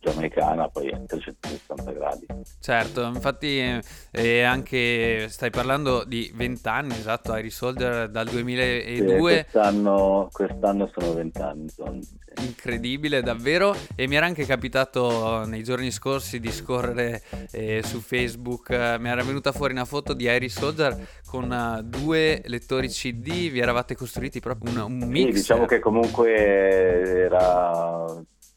[0.02, 2.26] giamaicana poi a 360 gradi.
[2.60, 3.82] Certo, infatti
[4.12, 8.96] eh, anche stai parlando di 20 anni, esatto, Iris Soldier dal 2002.
[8.96, 11.70] Sì, quest'anno, quest'anno sono 20 anni.
[11.70, 12.00] Sono,
[12.40, 17.22] incredibile davvero e mi era anche capitato nei giorni scorsi di scorrere
[17.52, 21.82] eh, su Facebook eh, mi era venuta fuori una foto di Iris Soldier con uh,
[21.84, 28.06] due lettori CD vi eravate costruiti proprio un, un mix sì, diciamo che comunque era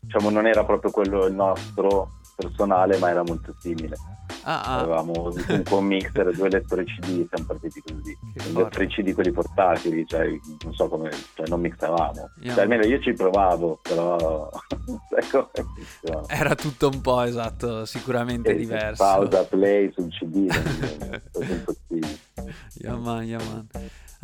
[0.05, 3.97] diciamo non era proprio quello il nostro personale ma era molto simile
[4.45, 4.79] Ah, ah.
[4.81, 8.17] Avevamo un po' un mixer, due lettori CD, siamo partiti così.
[8.53, 10.27] Lettori CD quelli portatili, cioè
[10.65, 12.31] non so come, cioè non mixavamo.
[12.41, 12.55] Yeah.
[12.55, 14.51] Cioè, almeno io ci provavo, però
[15.17, 15.51] ecco,
[16.29, 19.03] era tutto un po' esatto, sicuramente e diverso.
[19.03, 20.47] Pausa, play sul CD,
[21.33, 22.19] non è impossibile.
[22.75, 23.69] Yaman, Yaman.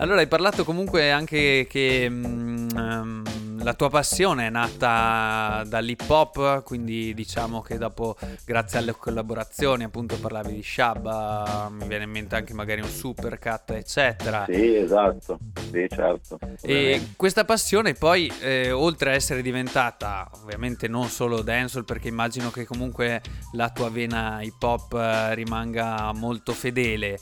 [0.01, 7.13] Allora hai parlato comunque anche che um, la tua passione è nata dall'hip hop, quindi
[7.13, 12.55] diciamo che dopo, grazie alle collaborazioni, appunto parlavi di Shabba, mi viene in mente anche
[12.55, 14.47] magari un Supercat, eccetera.
[14.49, 15.39] Sì, esatto,
[15.71, 16.39] sì, certo.
[16.63, 22.51] E questa passione poi, eh, oltre a essere diventata ovviamente non solo dancehall, perché immagino
[22.51, 23.21] che comunque
[23.53, 27.19] la tua vena hip hop eh, rimanga molto fedele,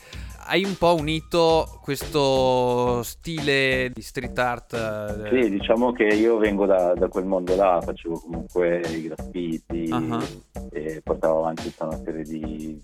[0.48, 4.72] hai un po' unito questo stile di street art.
[4.72, 9.88] Eh, sì, diciamo che io vengo da, da quel mondo là, facevo comunque i graffiti
[9.90, 10.22] uh-huh.
[10.70, 12.82] e portavo avanti tutta una serie di,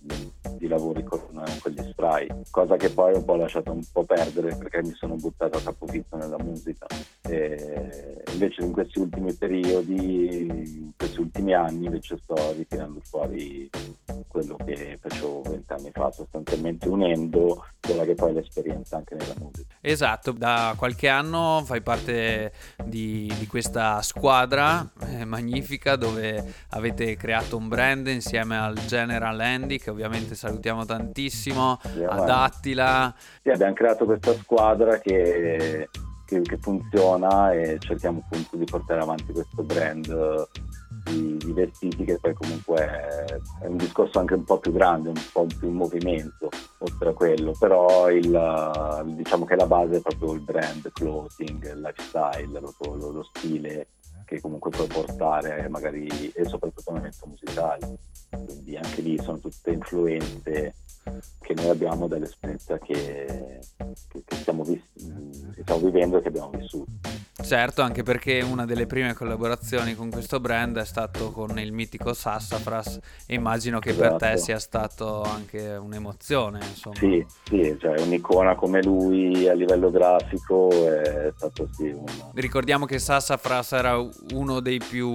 [0.58, 4.04] di lavori con, con, gli spray, cosa che poi un po' ho lasciato un po'
[4.04, 6.86] perdere perché mi sono buttato a capofitto nella musica.
[7.22, 13.70] E invece in questi ultimi periodi, in questi ultimi anni invece sto ritirando fuori
[14.34, 19.74] quello che facevo vent'anni fa, sostanzialmente unendo quella che poi è l'esperienza anche nella musica.
[19.80, 22.52] Esatto, da qualche anno fai parte
[22.84, 29.78] di, di questa squadra eh, magnifica dove avete creato un brand insieme al General Andy
[29.78, 33.14] che ovviamente salutiamo tantissimo, sì, ad Attila.
[33.42, 35.88] Sì, abbiamo creato questa squadra che,
[36.24, 40.48] che, che funziona e cerchiamo appunto di portare avanti questo brand
[41.05, 42.76] di, di, vestiti che poi comunque
[43.61, 46.48] è, un discorso anche un po' più grande, un po' più in movimento
[46.78, 51.80] oltre a quello, però il, diciamo che la base è proprio il brand, clothing, il
[51.80, 53.88] lifestyle, lo, lo, lo stile
[54.24, 57.98] che comunque puoi portare magari e soprattutto nel momento musicale.
[58.30, 60.74] Quindi anche lì sono tutte influenze
[61.40, 64.82] che noi abbiamo dall'esperienza che, che, che, stiamo, vis-
[65.55, 66.90] che stiamo vivendo e che abbiamo vissuto
[67.42, 72.14] Certo, anche perché una delle prime collaborazioni con questo brand è stato con il mitico
[72.14, 74.09] Sassafras e immagino che esatto.
[74.09, 74.44] per te esatto.
[74.44, 76.61] sia stato anche un'emozione.
[76.64, 76.94] Insomma.
[76.94, 81.88] Sì, sì, cioè un'icona come lui a livello grafico è stato sì.
[81.88, 82.05] Un...
[82.34, 83.98] Ricordiamo che Sassafras era
[84.32, 85.12] uno dei più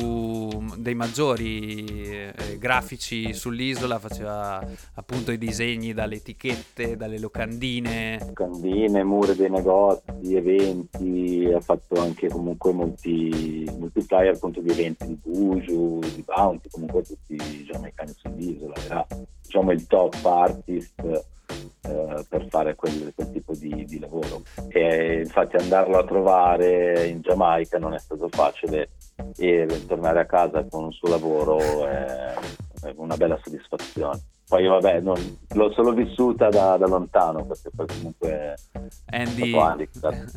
[0.76, 4.62] dei maggiori eh, grafici sull'isola, faceva
[4.96, 8.20] appunto i disegni dalle etichette, dalle locandine.
[8.20, 13.66] Locandine, mura dei negozi, eventi, ha fatto anche comunque molti,
[14.02, 19.08] flyer appunto di eventi di Buju, di Bounty, comunque tutti i giamaicani sull'isola, era
[19.42, 21.02] diciamo il top artist
[21.82, 24.44] eh, per fare quel, quel tipo di, di, lavoro.
[24.68, 28.90] E infatti andarlo a trovare in Giamaica non è stato facile
[29.38, 32.34] e tornare a casa con un suo lavoro è
[32.96, 34.20] una bella soddisfazione.
[34.50, 38.56] Poi vabbè, non, l'ho solo vissuta da, da, lontano perché poi comunque
[39.06, 39.52] Andy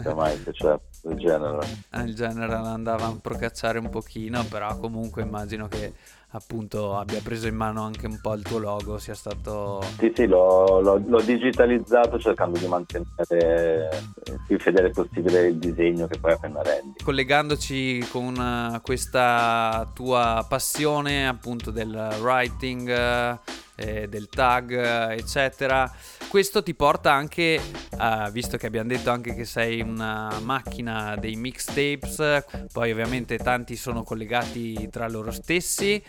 [0.02, 1.66] Giamaica, cioè il genere.
[2.04, 5.94] Il genere andava a procacciare un pochino, però comunque immagino che
[6.32, 9.82] appunto abbia preso in mano anche un po' il tuo logo, sia stato...
[9.98, 13.88] Sì, sì, l'ho, l'ho, l'ho digitalizzato cercando di mantenere
[14.26, 17.02] il più fedele possibile il disegno che poi appena rendi.
[17.02, 23.40] Collegandoci con uh, questa tua passione appunto del writing
[23.74, 24.72] eh, del tag,
[25.12, 25.90] eccetera.
[26.32, 27.60] Questo ti porta anche,
[27.90, 33.76] uh, visto che abbiamo detto anche che sei una macchina dei mixtapes, poi ovviamente tanti
[33.76, 36.02] sono collegati tra loro stessi,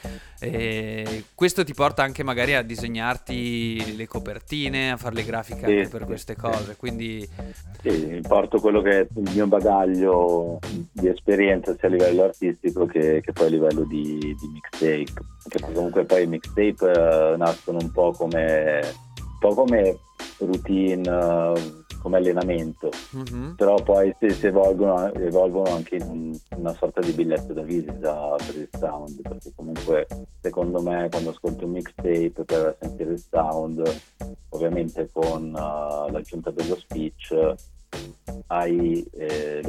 [1.35, 5.89] questo ti porta anche magari a disegnarti le copertine, a fare le grafiche sì, anche
[5.89, 6.77] per queste cose.
[6.77, 7.27] Quindi...
[7.81, 10.57] Sì, porto quello che è il mio bagaglio
[10.89, 15.25] di esperienza sia a livello artistico che, che poi a livello di, di mixtape.
[15.49, 19.11] Perché comunque poi i mixtape uh, nascono un po' come,
[19.43, 19.99] po come
[20.39, 21.09] routine.
[21.09, 23.53] Uh, come allenamento, mm-hmm.
[23.53, 28.35] però poi si, si evolvono, evolvono, anche in un, una sorta di biglietto da visita
[28.35, 30.05] per il sound, perché comunque
[30.41, 34.01] secondo me quando ascolto un mixtape per sentire il sound,
[34.49, 37.55] ovviamente con uh, l'aggiunta dello speech,
[38.47, 39.63] hai, eh,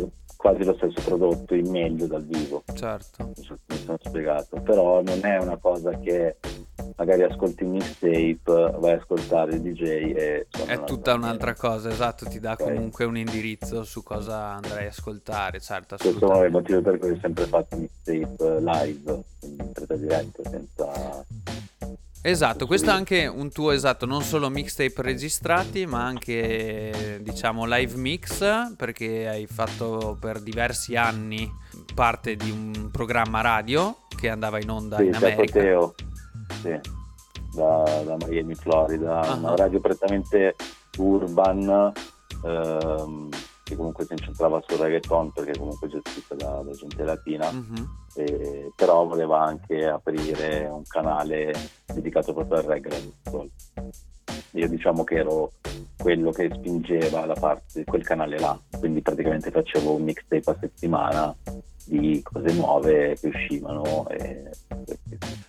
[0.44, 2.62] quasi lo stesso prodotto in meglio dal vivo.
[2.74, 3.32] Certo.
[3.34, 6.36] Mi sono spiegato, però non è una cosa che
[6.96, 9.82] magari ascolti mixtape, vai a ascoltare il DJ
[10.14, 10.46] e...
[10.66, 11.88] È tutta un'altra cosa.
[11.88, 12.62] esatto, ti dà Ok.
[12.62, 17.12] comunque un indirizzo su cosa andrai a ascoltare, certo, Questo è il motivo per cui
[17.12, 21.24] ho sempre fatto mixtape live, quindi in diretta, senza...
[22.26, 27.96] Esatto, questo è anche un tuo esatto, non solo mixtape registrati, ma anche diciamo live
[27.96, 31.46] mix, perché hai fatto per diversi anni
[31.94, 35.60] parte di un programma radio che andava in onda Sì, in America.
[35.60, 35.94] Teo,
[36.62, 36.80] sì,
[37.54, 39.34] da, da Miami, Florida, Ah.
[39.34, 40.56] una radio prettamente
[40.96, 41.92] urban
[42.42, 43.28] ehm,
[43.64, 47.88] che comunque si incentrava sul reggaeton perché comunque gestita da, da gente latina, Mhm.
[48.16, 51.52] e- però voleva anche aprire un canale
[51.86, 53.12] dedicato proprio al reggae.
[54.52, 55.50] Io diciamo che ero
[55.96, 60.56] quello che spingeva la parte di quel canale là, quindi praticamente facevo un mixtape a
[60.60, 61.34] settimana
[61.86, 64.50] di cose nuove che uscivano e,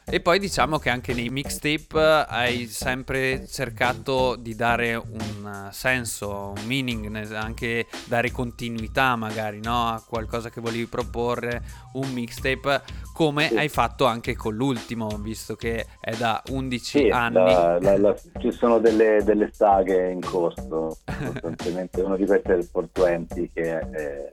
[0.07, 6.53] E poi diciamo che anche nei mixtape hai sempre cercato di dare un eh, senso,
[6.55, 9.88] un meaning, anche dare continuità magari no?
[9.88, 11.61] a qualcosa che volevi proporre,
[11.93, 12.81] un mixtape,
[13.13, 13.57] come Sì.
[13.57, 17.33] hai fatto anche con l'ultimo, visto che è da 11 Sì, anni.
[17.36, 20.97] la- la- la- ci sono delle, delle saghe in corso,
[21.33, 24.29] sostanzialmente uno di questi è il 420 che è,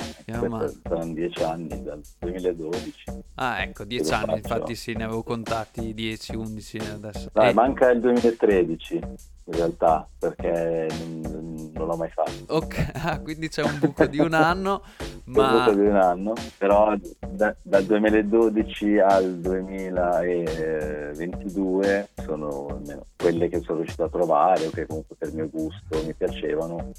[0.82, 3.04] saranno 10 anni, dal 2012.
[3.34, 4.36] Ah, ecco, 10 lo anni, faccio.
[4.54, 7.30] infatti sì, ne avevo contati 10, 11 adesso.
[7.32, 9.00] Dai, Eh, manca il 2013
[9.44, 12.30] in realtà, perché non, non l'ho mai fatto.
[12.48, 14.82] Ok, ah, quindi c'è un buco di un anno,
[15.24, 15.66] Ma...
[15.66, 15.72] ma...
[15.72, 16.94] di un anno, però
[17.28, 22.80] da- dal 2012 al 2022 sono
[23.16, 26.90] quelle che sono riuscito a trovare o che comunque per mio gusto mi piacevano,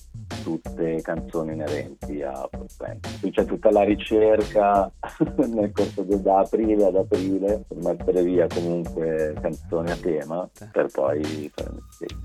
[0.41, 3.09] tutte canzoni inerenti a Fortnite.
[3.19, 4.89] Qui c'è tutta la ricerca
[5.47, 10.87] nel corso de- da aprile ad aprile per mettere via comunque canzoni a tema per
[10.91, 11.81] poi mixtape.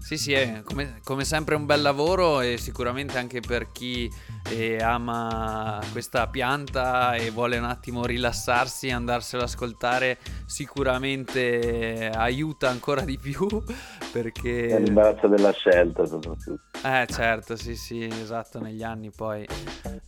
[0.09, 4.11] Sì, sì, è come, come sempre un bel lavoro e sicuramente anche per chi
[4.51, 13.03] eh, ama questa pianta e vuole un attimo rilassarsi, andarselo ad ascoltare sicuramente aiuta ancora
[13.03, 14.79] di più È perché...
[14.79, 16.59] l'imbarazzo della scelta soprattutto.
[16.83, 19.47] Eh certo, sì sì, esatto, negli anni poi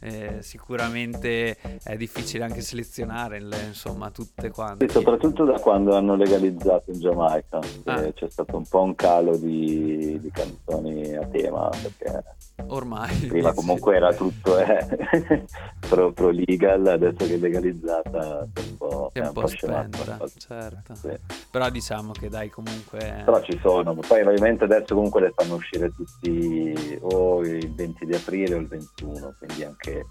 [0.01, 4.86] eh, sicuramente è difficile anche selezionare, le- insomma, tutte quante.
[4.88, 8.12] Sì, soprattutto da quando hanno legalizzato in Giamaica, Ah.
[8.12, 12.22] c'è stato un po' un calo di, di canzoni a tema, perché
[12.66, 13.14] Ormai.
[13.26, 15.47] prima comunque era tutto eh,
[15.88, 20.18] pro, pro legal, adesso che è legalizzata è un po', È un po' la spenta,
[20.36, 20.95] certo.
[20.95, 21.18] Sì.
[21.51, 23.22] Però diciamo che dai comunque...
[23.24, 28.14] Però ci sono, poi ovviamente adesso comunque le fanno uscire tutti o il 20 di
[28.14, 30.07] aprile o il 21, quindi anche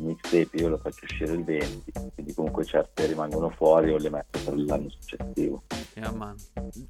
[0.00, 4.38] mixtape io lo faccio uscire il 20, quindi comunque certe rimangono fuori o le metto
[4.44, 5.62] per l'anno successivo.
[5.94, 6.34] Yeah.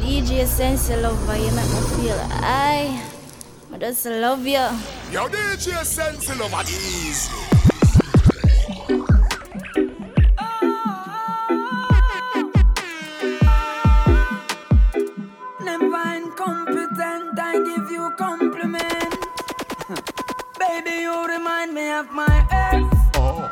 [0.02, 3.00] DJ Sense Lover, you make me feel I,
[3.72, 4.60] I just love you.
[5.12, 7.69] Yo, DJ Sense Lover Easy.
[18.10, 19.16] You compliment.
[20.60, 22.86] Baby, you remind me of my ex.
[23.16, 23.50] Oh.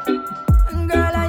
[0.88, 1.27] Girl, how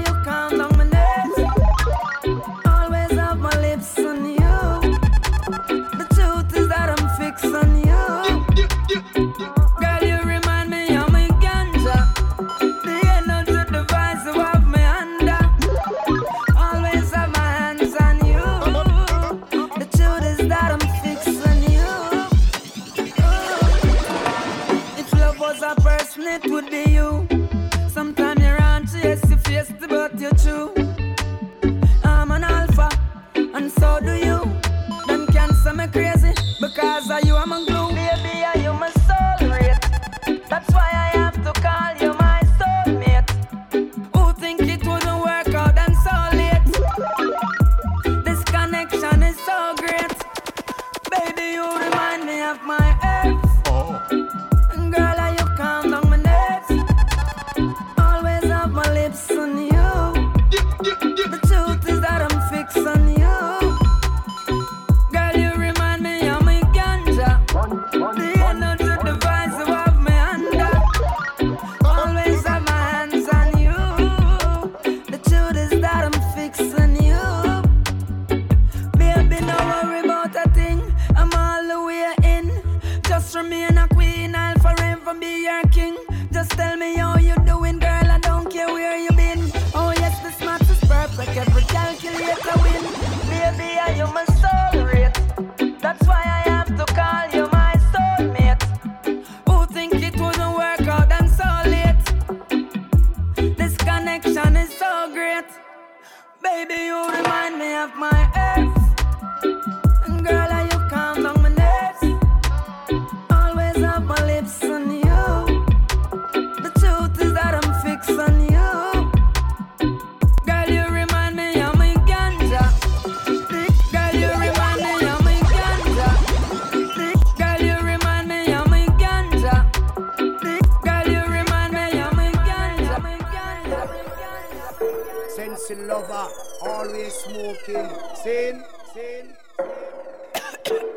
[135.88, 136.28] lover,
[136.62, 137.88] always smoking.
[138.22, 138.62] Sin,
[138.92, 139.34] sin.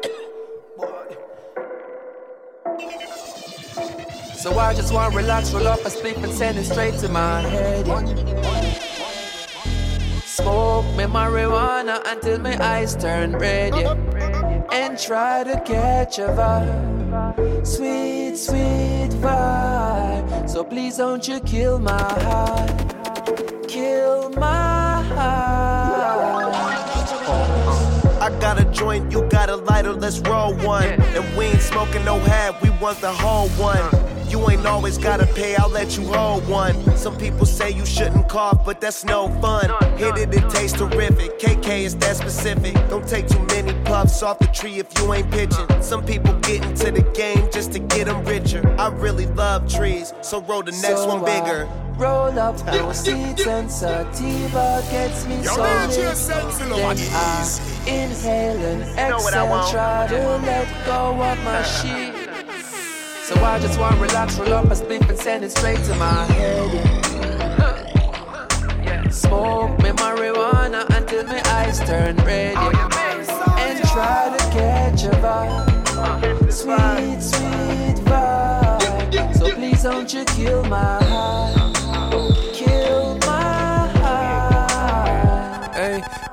[4.41, 7.09] So I just want to relax, roll up a sleep and send it straight to
[7.09, 7.85] my head.
[10.25, 13.93] Smoke me marijuana until my eyes turn red, yeah.
[14.71, 17.67] And try to catch a vibe.
[17.67, 20.49] Sweet, sweet vibe.
[20.49, 23.67] So please don't you kill my heart.
[23.67, 24.70] Kill my
[28.41, 30.83] got a joint, you got a lighter, let's roll one.
[30.83, 33.79] And we ain't smoking no half, we want the whole one.
[34.27, 36.73] You ain't always gotta pay, I'll let you hold one.
[36.97, 39.69] Some people say you shouldn't cough, but that's no fun.
[39.97, 41.37] Hit it, it tastes terrific.
[41.37, 42.73] KK is that specific.
[42.89, 45.67] Don't take too many puffs off the tree if you ain't pitching.
[45.81, 48.67] Some people get into the game just to get them richer.
[48.79, 51.67] I really love trees, so roll the next So one bigger.
[51.67, 55.99] I roll up those seeds and sativa gets me so man, lit.
[55.99, 60.85] just sense it, love, Then I inhale and know what I exhale, try to let
[60.85, 62.15] go of my shit.
[63.23, 65.95] So I just want to relax, roll up a spliff and send it straight to
[65.95, 66.73] my head.
[68.83, 69.07] yeah.
[69.09, 72.55] Smoke me marijuana until my eyes turn red.
[72.57, 73.59] Oh, yeah.
[73.59, 76.51] And try to catch a vibe.
[76.51, 79.35] Sweet, sweet vibe.
[79.37, 81.60] So please don't you kill my heart.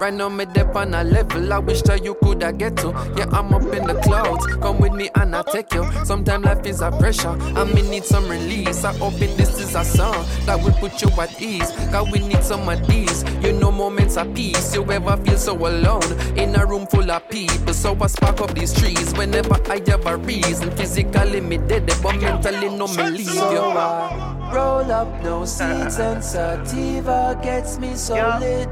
[0.01, 2.88] Right now me dip on a level I wish that you coulda get to.
[3.16, 4.46] Yeah, I'm up in the clouds.
[4.57, 5.84] Come with me and I take you.
[6.05, 8.84] Sometimes life is a pressure I me need some release.
[8.84, 11.70] I hope it this is a song that will put you at ease.
[11.90, 13.24] Cause we need some of these.
[13.42, 14.74] You know moments of peace.
[14.74, 17.74] You ever feel so alone in a room full of people?
[17.74, 20.70] So I spark up these trees whenever I have a reason.
[20.76, 24.28] Physically me dead, but mentally no me leave you.
[24.53, 28.68] Roll up no seeds and sativa gets me so lit.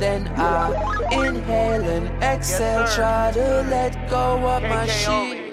[0.00, 0.72] Then I
[1.12, 5.52] inhale and exhale, try to let go of my shit.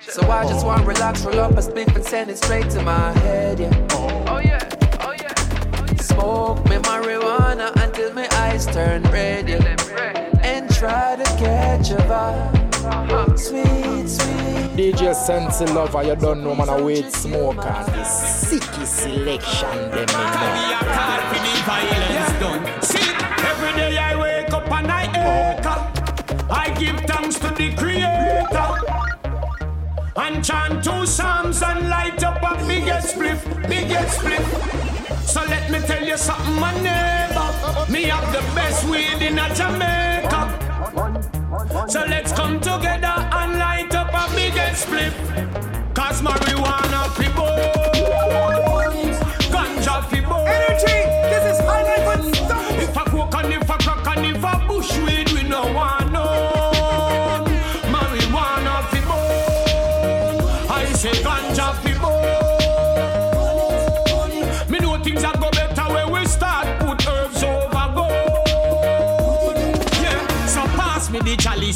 [0.00, 2.82] So I just want to relax, roll up a spliff and send it straight to
[2.82, 3.86] my head, yeah.
[3.92, 4.68] Oh yeah,
[5.00, 5.94] oh yeah.
[5.94, 10.40] Smoke me marijuana until my eyes turn red, yeah.
[10.42, 13.38] And try to catch a vibe.
[13.38, 14.70] Sweet, sweet.
[14.74, 20.00] DJ Sense Lover, you don't know man a weed smoke and the sicky selection them
[20.00, 20.82] me know.
[21.64, 23.31] violence
[26.84, 28.70] give thanks to the Creator.
[30.16, 34.46] And chant two psalms and light up a biggest spliff, biggest spliff.
[35.26, 37.48] So let me tell you something, my neighbor.
[37.92, 40.42] Me have the best weed in a Jamaica.
[41.88, 45.14] So let's come together and light up a biggest spliff.
[45.94, 47.00] Cause marijuana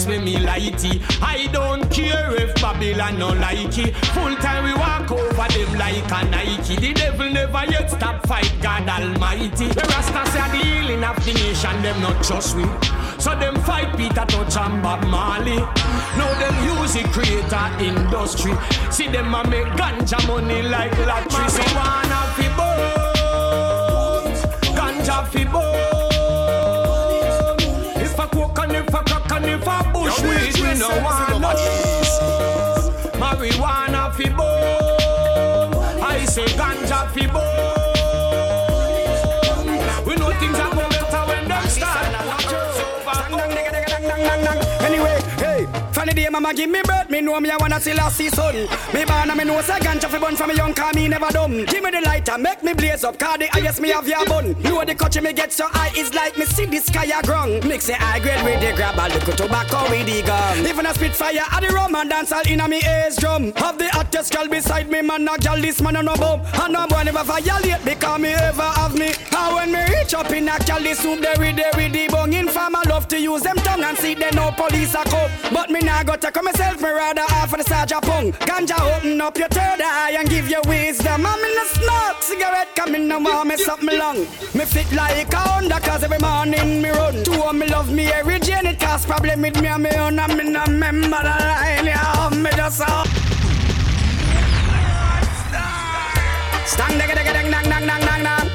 [0.06, 1.02] this way me it.
[1.22, 3.96] I don't care if Babylon no like it.
[4.14, 6.76] Full time we walk over them like a Nike.
[6.76, 9.68] The devil never yet stop fight God Almighty.
[9.68, 12.64] The Rastas are the healing of the nation, them not trust we.
[13.18, 15.56] So them fight Peter Touch and Bob Marley.
[15.56, 18.52] Now them use music creator industry.
[18.90, 21.48] See them a make ganja money like lottery.
[21.48, 24.40] So wanna fi bones,
[24.76, 25.85] ganja fi bone.
[30.86, 31.50] say man no
[33.20, 37.65] Marijuana fi boom I say ganja fi boom
[46.16, 48.54] day mama give me birth, me know me I wanna see last son.
[48.94, 51.28] Me born and me know say ganja fi bun from a young car me never
[51.28, 51.64] dumb.
[51.66, 54.56] Give me the lighter, make me blaze up, car the highest me have your bun.
[54.62, 57.64] Know the country me get so high is like me see the sky a grung.
[57.68, 60.66] Mix it high grade with the grab a look tobacco with the gum.
[60.66, 63.52] Even a spit fire at the rum and dance all in a me ace drum.
[63.56, 66.40] Have the hottest girl beside me, man, a girl this man a no bum.
[66.62, 69.12] And no boy never violate because me ever have me.
[69.36, 72.32] And when me reach up in a the soup there with there with the bung.
[72.32, 75.30] In farm, love to use them tongue and see they no police a come.
[75.52, 78.32] But me nah go take myself, me rather half of the Sergeant Pong.
[78.46, 81.26] Ganja open up your third eye and give you wisdom.
[81.26, 84.18] I'm in a smoke, cigarette coming no more, me something long.
[84.54, 87.24] Me fit like a Honda cause every morning me run.
[87.24, 89.90] Two of me love me every day, and it cause problem with me and me
[89.96, 90.18] own.
[90.18, 93.04] And me no remember the line, yeah, me just uh.
[96.66, 98.48] Stang digga digga dang dang dang dang dang dang.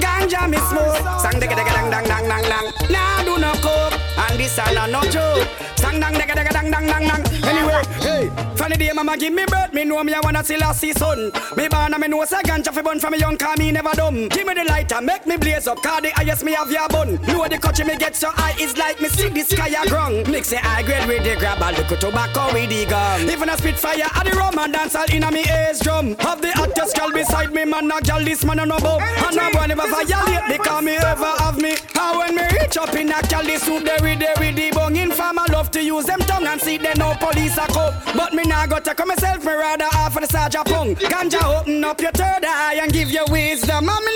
[0.00, 1.20] Ganja me smoke.
[1.20, 2.66] Sang digga digga dang dang dang dang dang.
[2.90, 3.98] Nah do no coke,
[4.28, 5.45] and this a no no joke.
[5.76, 7.22] Sang dang digga digga dang dang dang dang.
[7.44, 10.80] Anyway, hey, funny day mama give me birth, me know me I wanna see last
[10.80, 11.30] season.
[11.56, 13.92] Me born and me know say ganja fi bun from a young car me never
[13.92, 14.28] dumb.
[14.28, 17.20] Give me the lighter, make me blaze up, car the highest me have your bun.
[17.26, 20.26] Know the country me get so high is like me see the sky a grung.
[20.28, 23.28] Mix it high grade with the grab a look tobacco with the gum.
[23.28, 26.16] Even a spit fire at the rum and dance all in a me ace drum.
[26.18, 29.00] Have the hottest girl beside me, man, a girl this man a no bum.
[29.00, 31.76] And no boy never violate because me ever have me.
[31.94, 34.96] How when me reach up in a girl the there with there with the bung.
[34.96, 37.94] In farm I love to use them tongue and see they no police a come.
[38.16, 40.94] But me nah go on myself, me rather half of the Sergeant Pong.
[40.96, 43.88] Ganja open up your third eye and give you wisdom.
[43.88, 44.15] I'm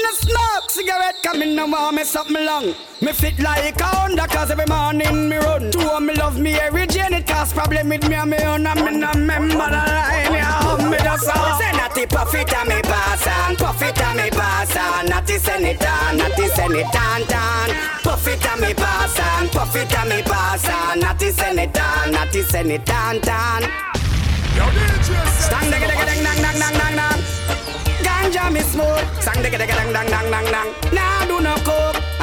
[0.80, 2.74] cigarette coming no more, me something long.
[3.00, 5.70] Me fit like a Honda cause every morning me run.
[5.70, 8.66] Two of me love me every and it cause problem with me and me own.
[8.66, 11.58] And me no remember the line, yeah, me just saw.
[11.58, 15.06] Say natty puff it and me pass on, puff it and me pass on.
[15.06, 17.70] Natty send it on, natty send it on, on.
[18.02, 21.00] Puff it and me pass on, puff it and me pass on.
[21.00, 23.62] Natty send it on, natty send it on, on.
[25.40, 27.49] Stand digga digga dang dang dang dang dang dang.
[28.20, 30.68] Ganja me smoke, sang digga dang dang dang dang dang.
[30.92, 31.79] Nah do no coke,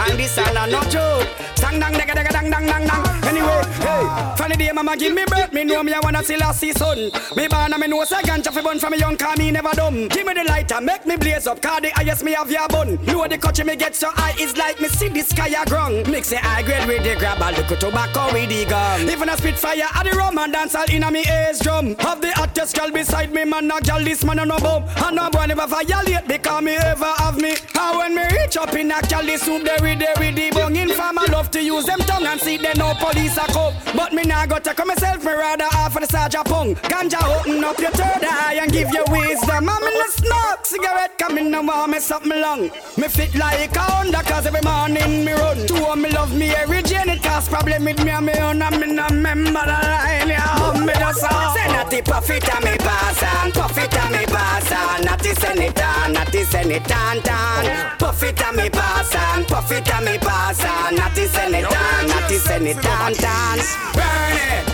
[0.09, 1.27] and this a no joke.
[1.55, 3.03] Sang dang digga digga dang dang dang dang.
[3.27, 6.59] Anyway, hey, funny day mama give me birth, me know me I wanna see last
[6.59, 7.11] season.
[7.35, 9.71] Me born and me know say ganja fi bun from a young car me never
[9.71, 10.07] dumb.
[10.07, 13.03] Give me the lighter, make me blaze up, car the highest me have your bun.
[13.05, 16.07] Know the country me get so high is like me see the sky a grung.
[16.09, 19.09] Mix it high grade with the grab a look tobacco with the gum.
[19.09, 21.95] Even a spit fire at the rum and dance all in a me ace drum.
[21.99, 24.83] Have the hottest girl beside me, man, a girl this man a no bum.
[25.03, 27.55] And no boy never violate because me ever have me.
[27.75, 30.49] And when me reach up in a girl the soup there with there with the
[30.51, 30.75] bung.
[30.75, 33.73] In farm I love to use them tongue and see they no police a come.
[33.95, 36.75] But me nah go take myself, me rather half of the Sergeant Pong.
[36.75, 39.69] Ganja open up your third eye and give you wisdom.
[39.69, 42.69] I'm in the smoke, cigarette coming no more, me something long.
[42.97, 45.65] Me fit like a Honda cause every morning me run.
[45.67, 48.61] Two of me love me every and it cause problem with me and me own.
[48.61, 51.53] And me no remember the line, yeah, me just saw.
[51.53, 55.05] Say natty puff it and me pass on, puff it and me pass on.
[55.05, 57.97] Natty send it on, natty send it on, on.
[57.97, 60.95] Puff it and me pass on, puff it and me pass on.
[60.95, 63.57] Natty send it on, natty send it on, on.
[63.93, 64.65] Burn it.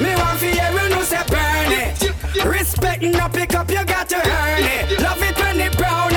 [0.00, 2.44] Me want for you, no say burn it.
[2.44, 5.00] Respect no pick up, you got to earn it.
[5.00, 6.13] Love it when it brown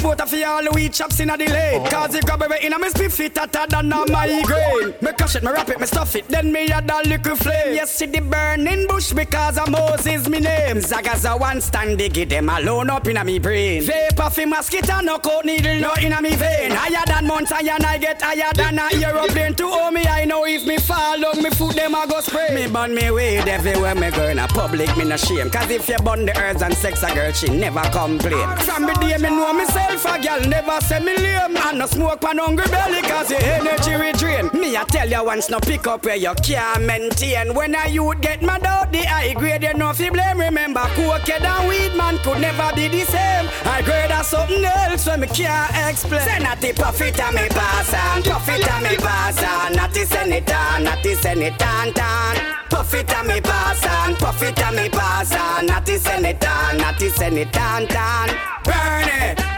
[0.00, 1.82] here the best supporter for all the weed chops in the lane.
[1.84, 1.90] Oh.
[1.90, 4.94] Cause if grab away in a me spit fit hotter than a migraine.
[5.00, 7.74] Me crush it, me wrap it, me stuff it, then me add a little flame.
[7.74, 10.78] Yes, see the burning bush because of Moses me name.
[10.78, 13.82] Zagaza one stand, they get them alone up in a me brain.
[13.82, 16.70] Vapor fi mosquito, no coat needle, no in a me vein.
[16.72, 19.54] Higher than Mount Zion, I get higher than a aeroplane.
[19.54, 22.54] To owe me, I know if me fall down, me foot them a go spray.
[22.54, 25.50] Me burn me weed everywhere me go in a public, me no shame.
[25.50, 28.56] Cause if you burn the earth and sex a girl, she never complain.
[28.58, 31.56] From the day me know myself, I girl never say me lame.
[31.56, 34.50] And no smoke pan hungry belly cause your energy we drain.
[34.54, 37.54] Me I tell you once no pick up where you can't maintain.
[37.54, 40.38] When a youth get mad out the high grade, you know fi blame.
[40.38, 43.48] Remember, cocaine and weed man could never be the same.
[43.64, 46.22] I grade or something else when me can't explain.
[46.22, 49.72] Say not the profit a me pass on, profit a me pass on.
[49.74, 52.36] Not the senator, not the senator, tan.
[52.70, 55.66] Profit a me pass on, profit a me pass on.
[55.66, 58.28] Not the senator, not the senator, tan.
[58.64, 59.49] Burn it.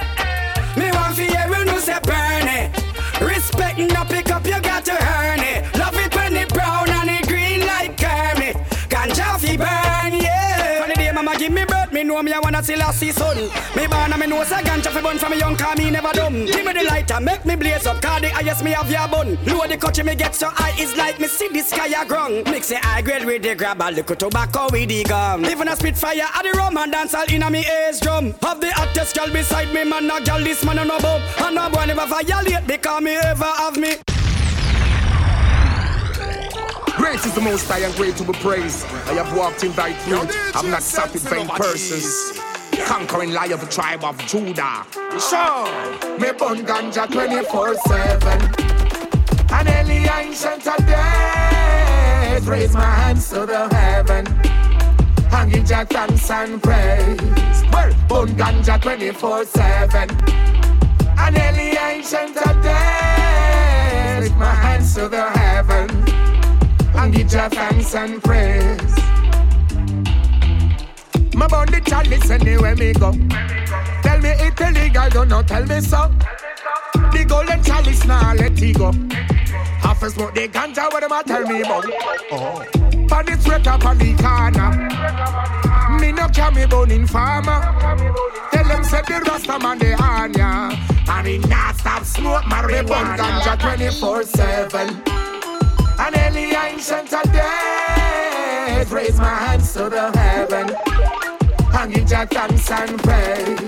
[3.54, 5.61] Respect no pick up, you got to earn it
[12.68, 13.36] me know me I see sun.
[13.76, 16.12] Me born and me know say ganja fi burn from me young, cause me never
[16.12, 16.46] dumb.
[16.46, 19.38] Give me the lighter, make me blaze up, cause the highest me have your bun.
[19.46, 22.44] Load the country me get so high, it's like me see the sky a grung.
[22.50, 25.44] Mix the high grade with the grab, a little tobacco with the gum.
[25.46, 28.34] Even a spit fire at the rum and dance all in a me ace drum.
[28.42, 31.22] Have the hottest girl beside me, man, a girl this man on no bum.
[31.38, 33.96] And no boy never violate because me ever have me.
[36.96, 38.84] Great is the most high and great to be praised.
[39.06, 40.30] I have walked in thy truth.
[40.54, 42.51] I'm not sat with vain persons.
[42.86, 44.84] Conquering lion of the tribe of Judah.
[45.18, 45.66] Sure,
[46.18, 48.72] me bun ganja 24 7.
[49.52, 54.26] And any ancient of days, raise my hands to the heaven.
[55.30, 57.18] Hanging jack thanks and praise.
[57.72, 60.10] Well, bun ganja 24 7.
[61.18, 65.88] And any ancient of days, lift my hands to the heaven
[66.94, 69.01] and give your thanks and praise.
[71.34, 73.12] My body chalice anywhere me go.
[74.02, 76.10] Tell me it illegal, don't not tell me so.
[77.12, 78.92] The golden chalice now let it go.
[79.80, 81.86] Half a smoke the ganja, what them a tell me about?
[82.30, 82.64] Oh.
[83.08, 84.70] Pan the sweat up on the corner.
[86.00, 87.60] Me no carry bone in farmer.
[88.52, 90.78] Tell them say the rasta man the anya.
[91.08, 93.16] And he not stop smoke marijuana.
[93.16, 95.02] ganja 24 7.
[95.98, 100.91] And any ancient days, raise my hands to the heaven.
[101.82, 103.58] And give your thanks and praise.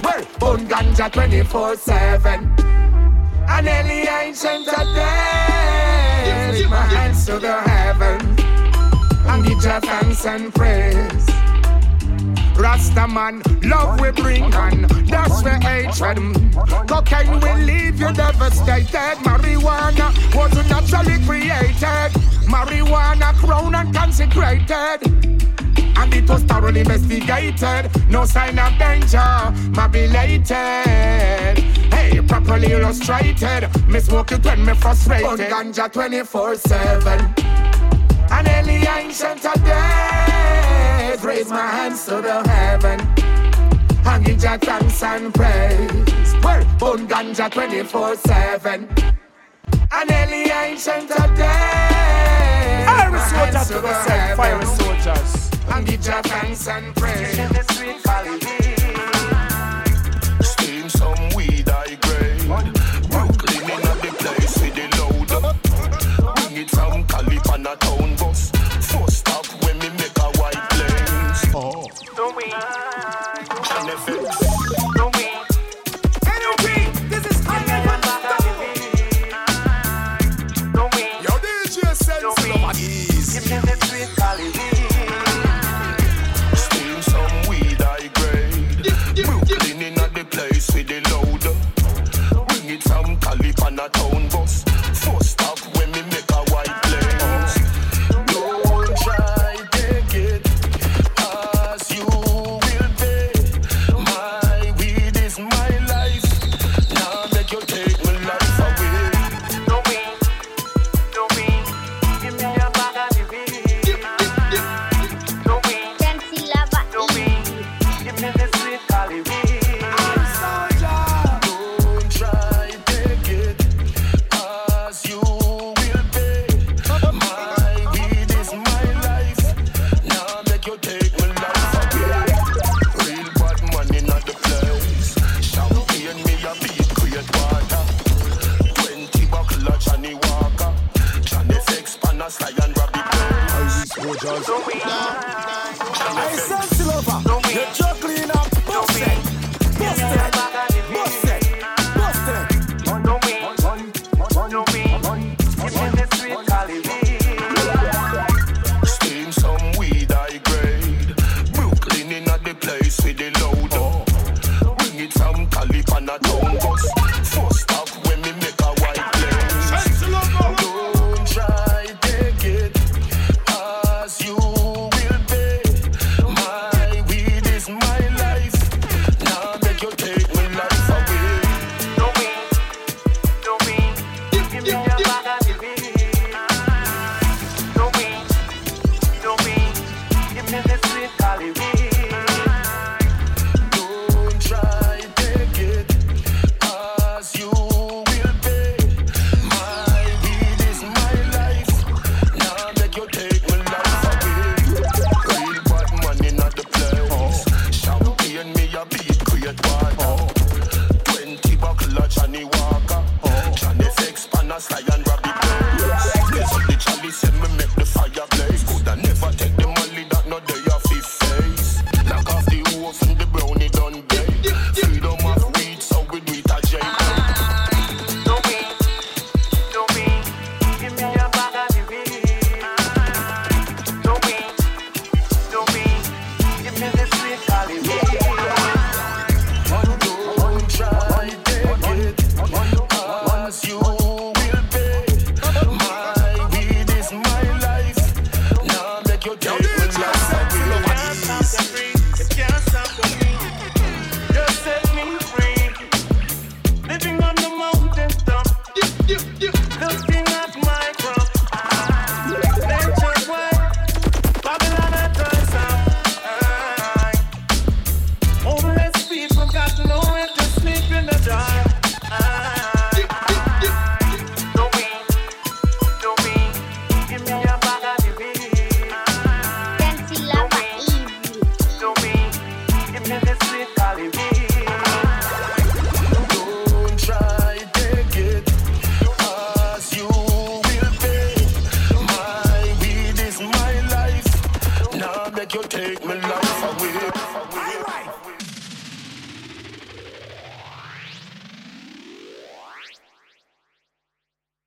[0.00, 2.54] Well, bone ganja 24 7.
[3.48, 4.76] And any ancient days,
[6.70, 8.40] my hands to the heavens.
[9.26, 11.26] And give your thanks and praise.
[12.56, 16.18] Rasta man, love we bring and that's where hatred.
[16.86, 19.18] Cocaine will leave you devastated.
[19.26, 22.12] Marijuana was naturally created.
[22.46, 25.24] Marijuana crowned and consecrated.
[25.96, 27.90] And it was thoroughly investigated.
[28.10, 29.18] No sign of danger,
[29.72, 30.54] mobulated.
[31.92, 33.68] Hey, properly illustrated.
[33.88, 35.26] Me smoke it when me frustrated.
[35.52, 37.34] On ganja 24 7.
[38.30, 43.00] And any ancient of days, raise my hands to the heaven.
[44.06, 46.34] And give your thanks and praise.
[46.42, 48.88] Well, bone ganja 24 7.
[49.92, 51.44] And any ancient of days,
[52.86, 55.53] my hands soldiers to the side, fire soldiers.
[55.68, 57.36] And give your thanks and praise.
[60.40, 62.46] Steam some weed I grade.
[63.10, 65.28] Brooklyn in the place with the load.
[66.36, 68.50] Bring it from California town bus.
[68.90, 71.54] First stop when me make a white planes.
[71.54, 71.88] Oh.
[72.16, 72.54] No weed.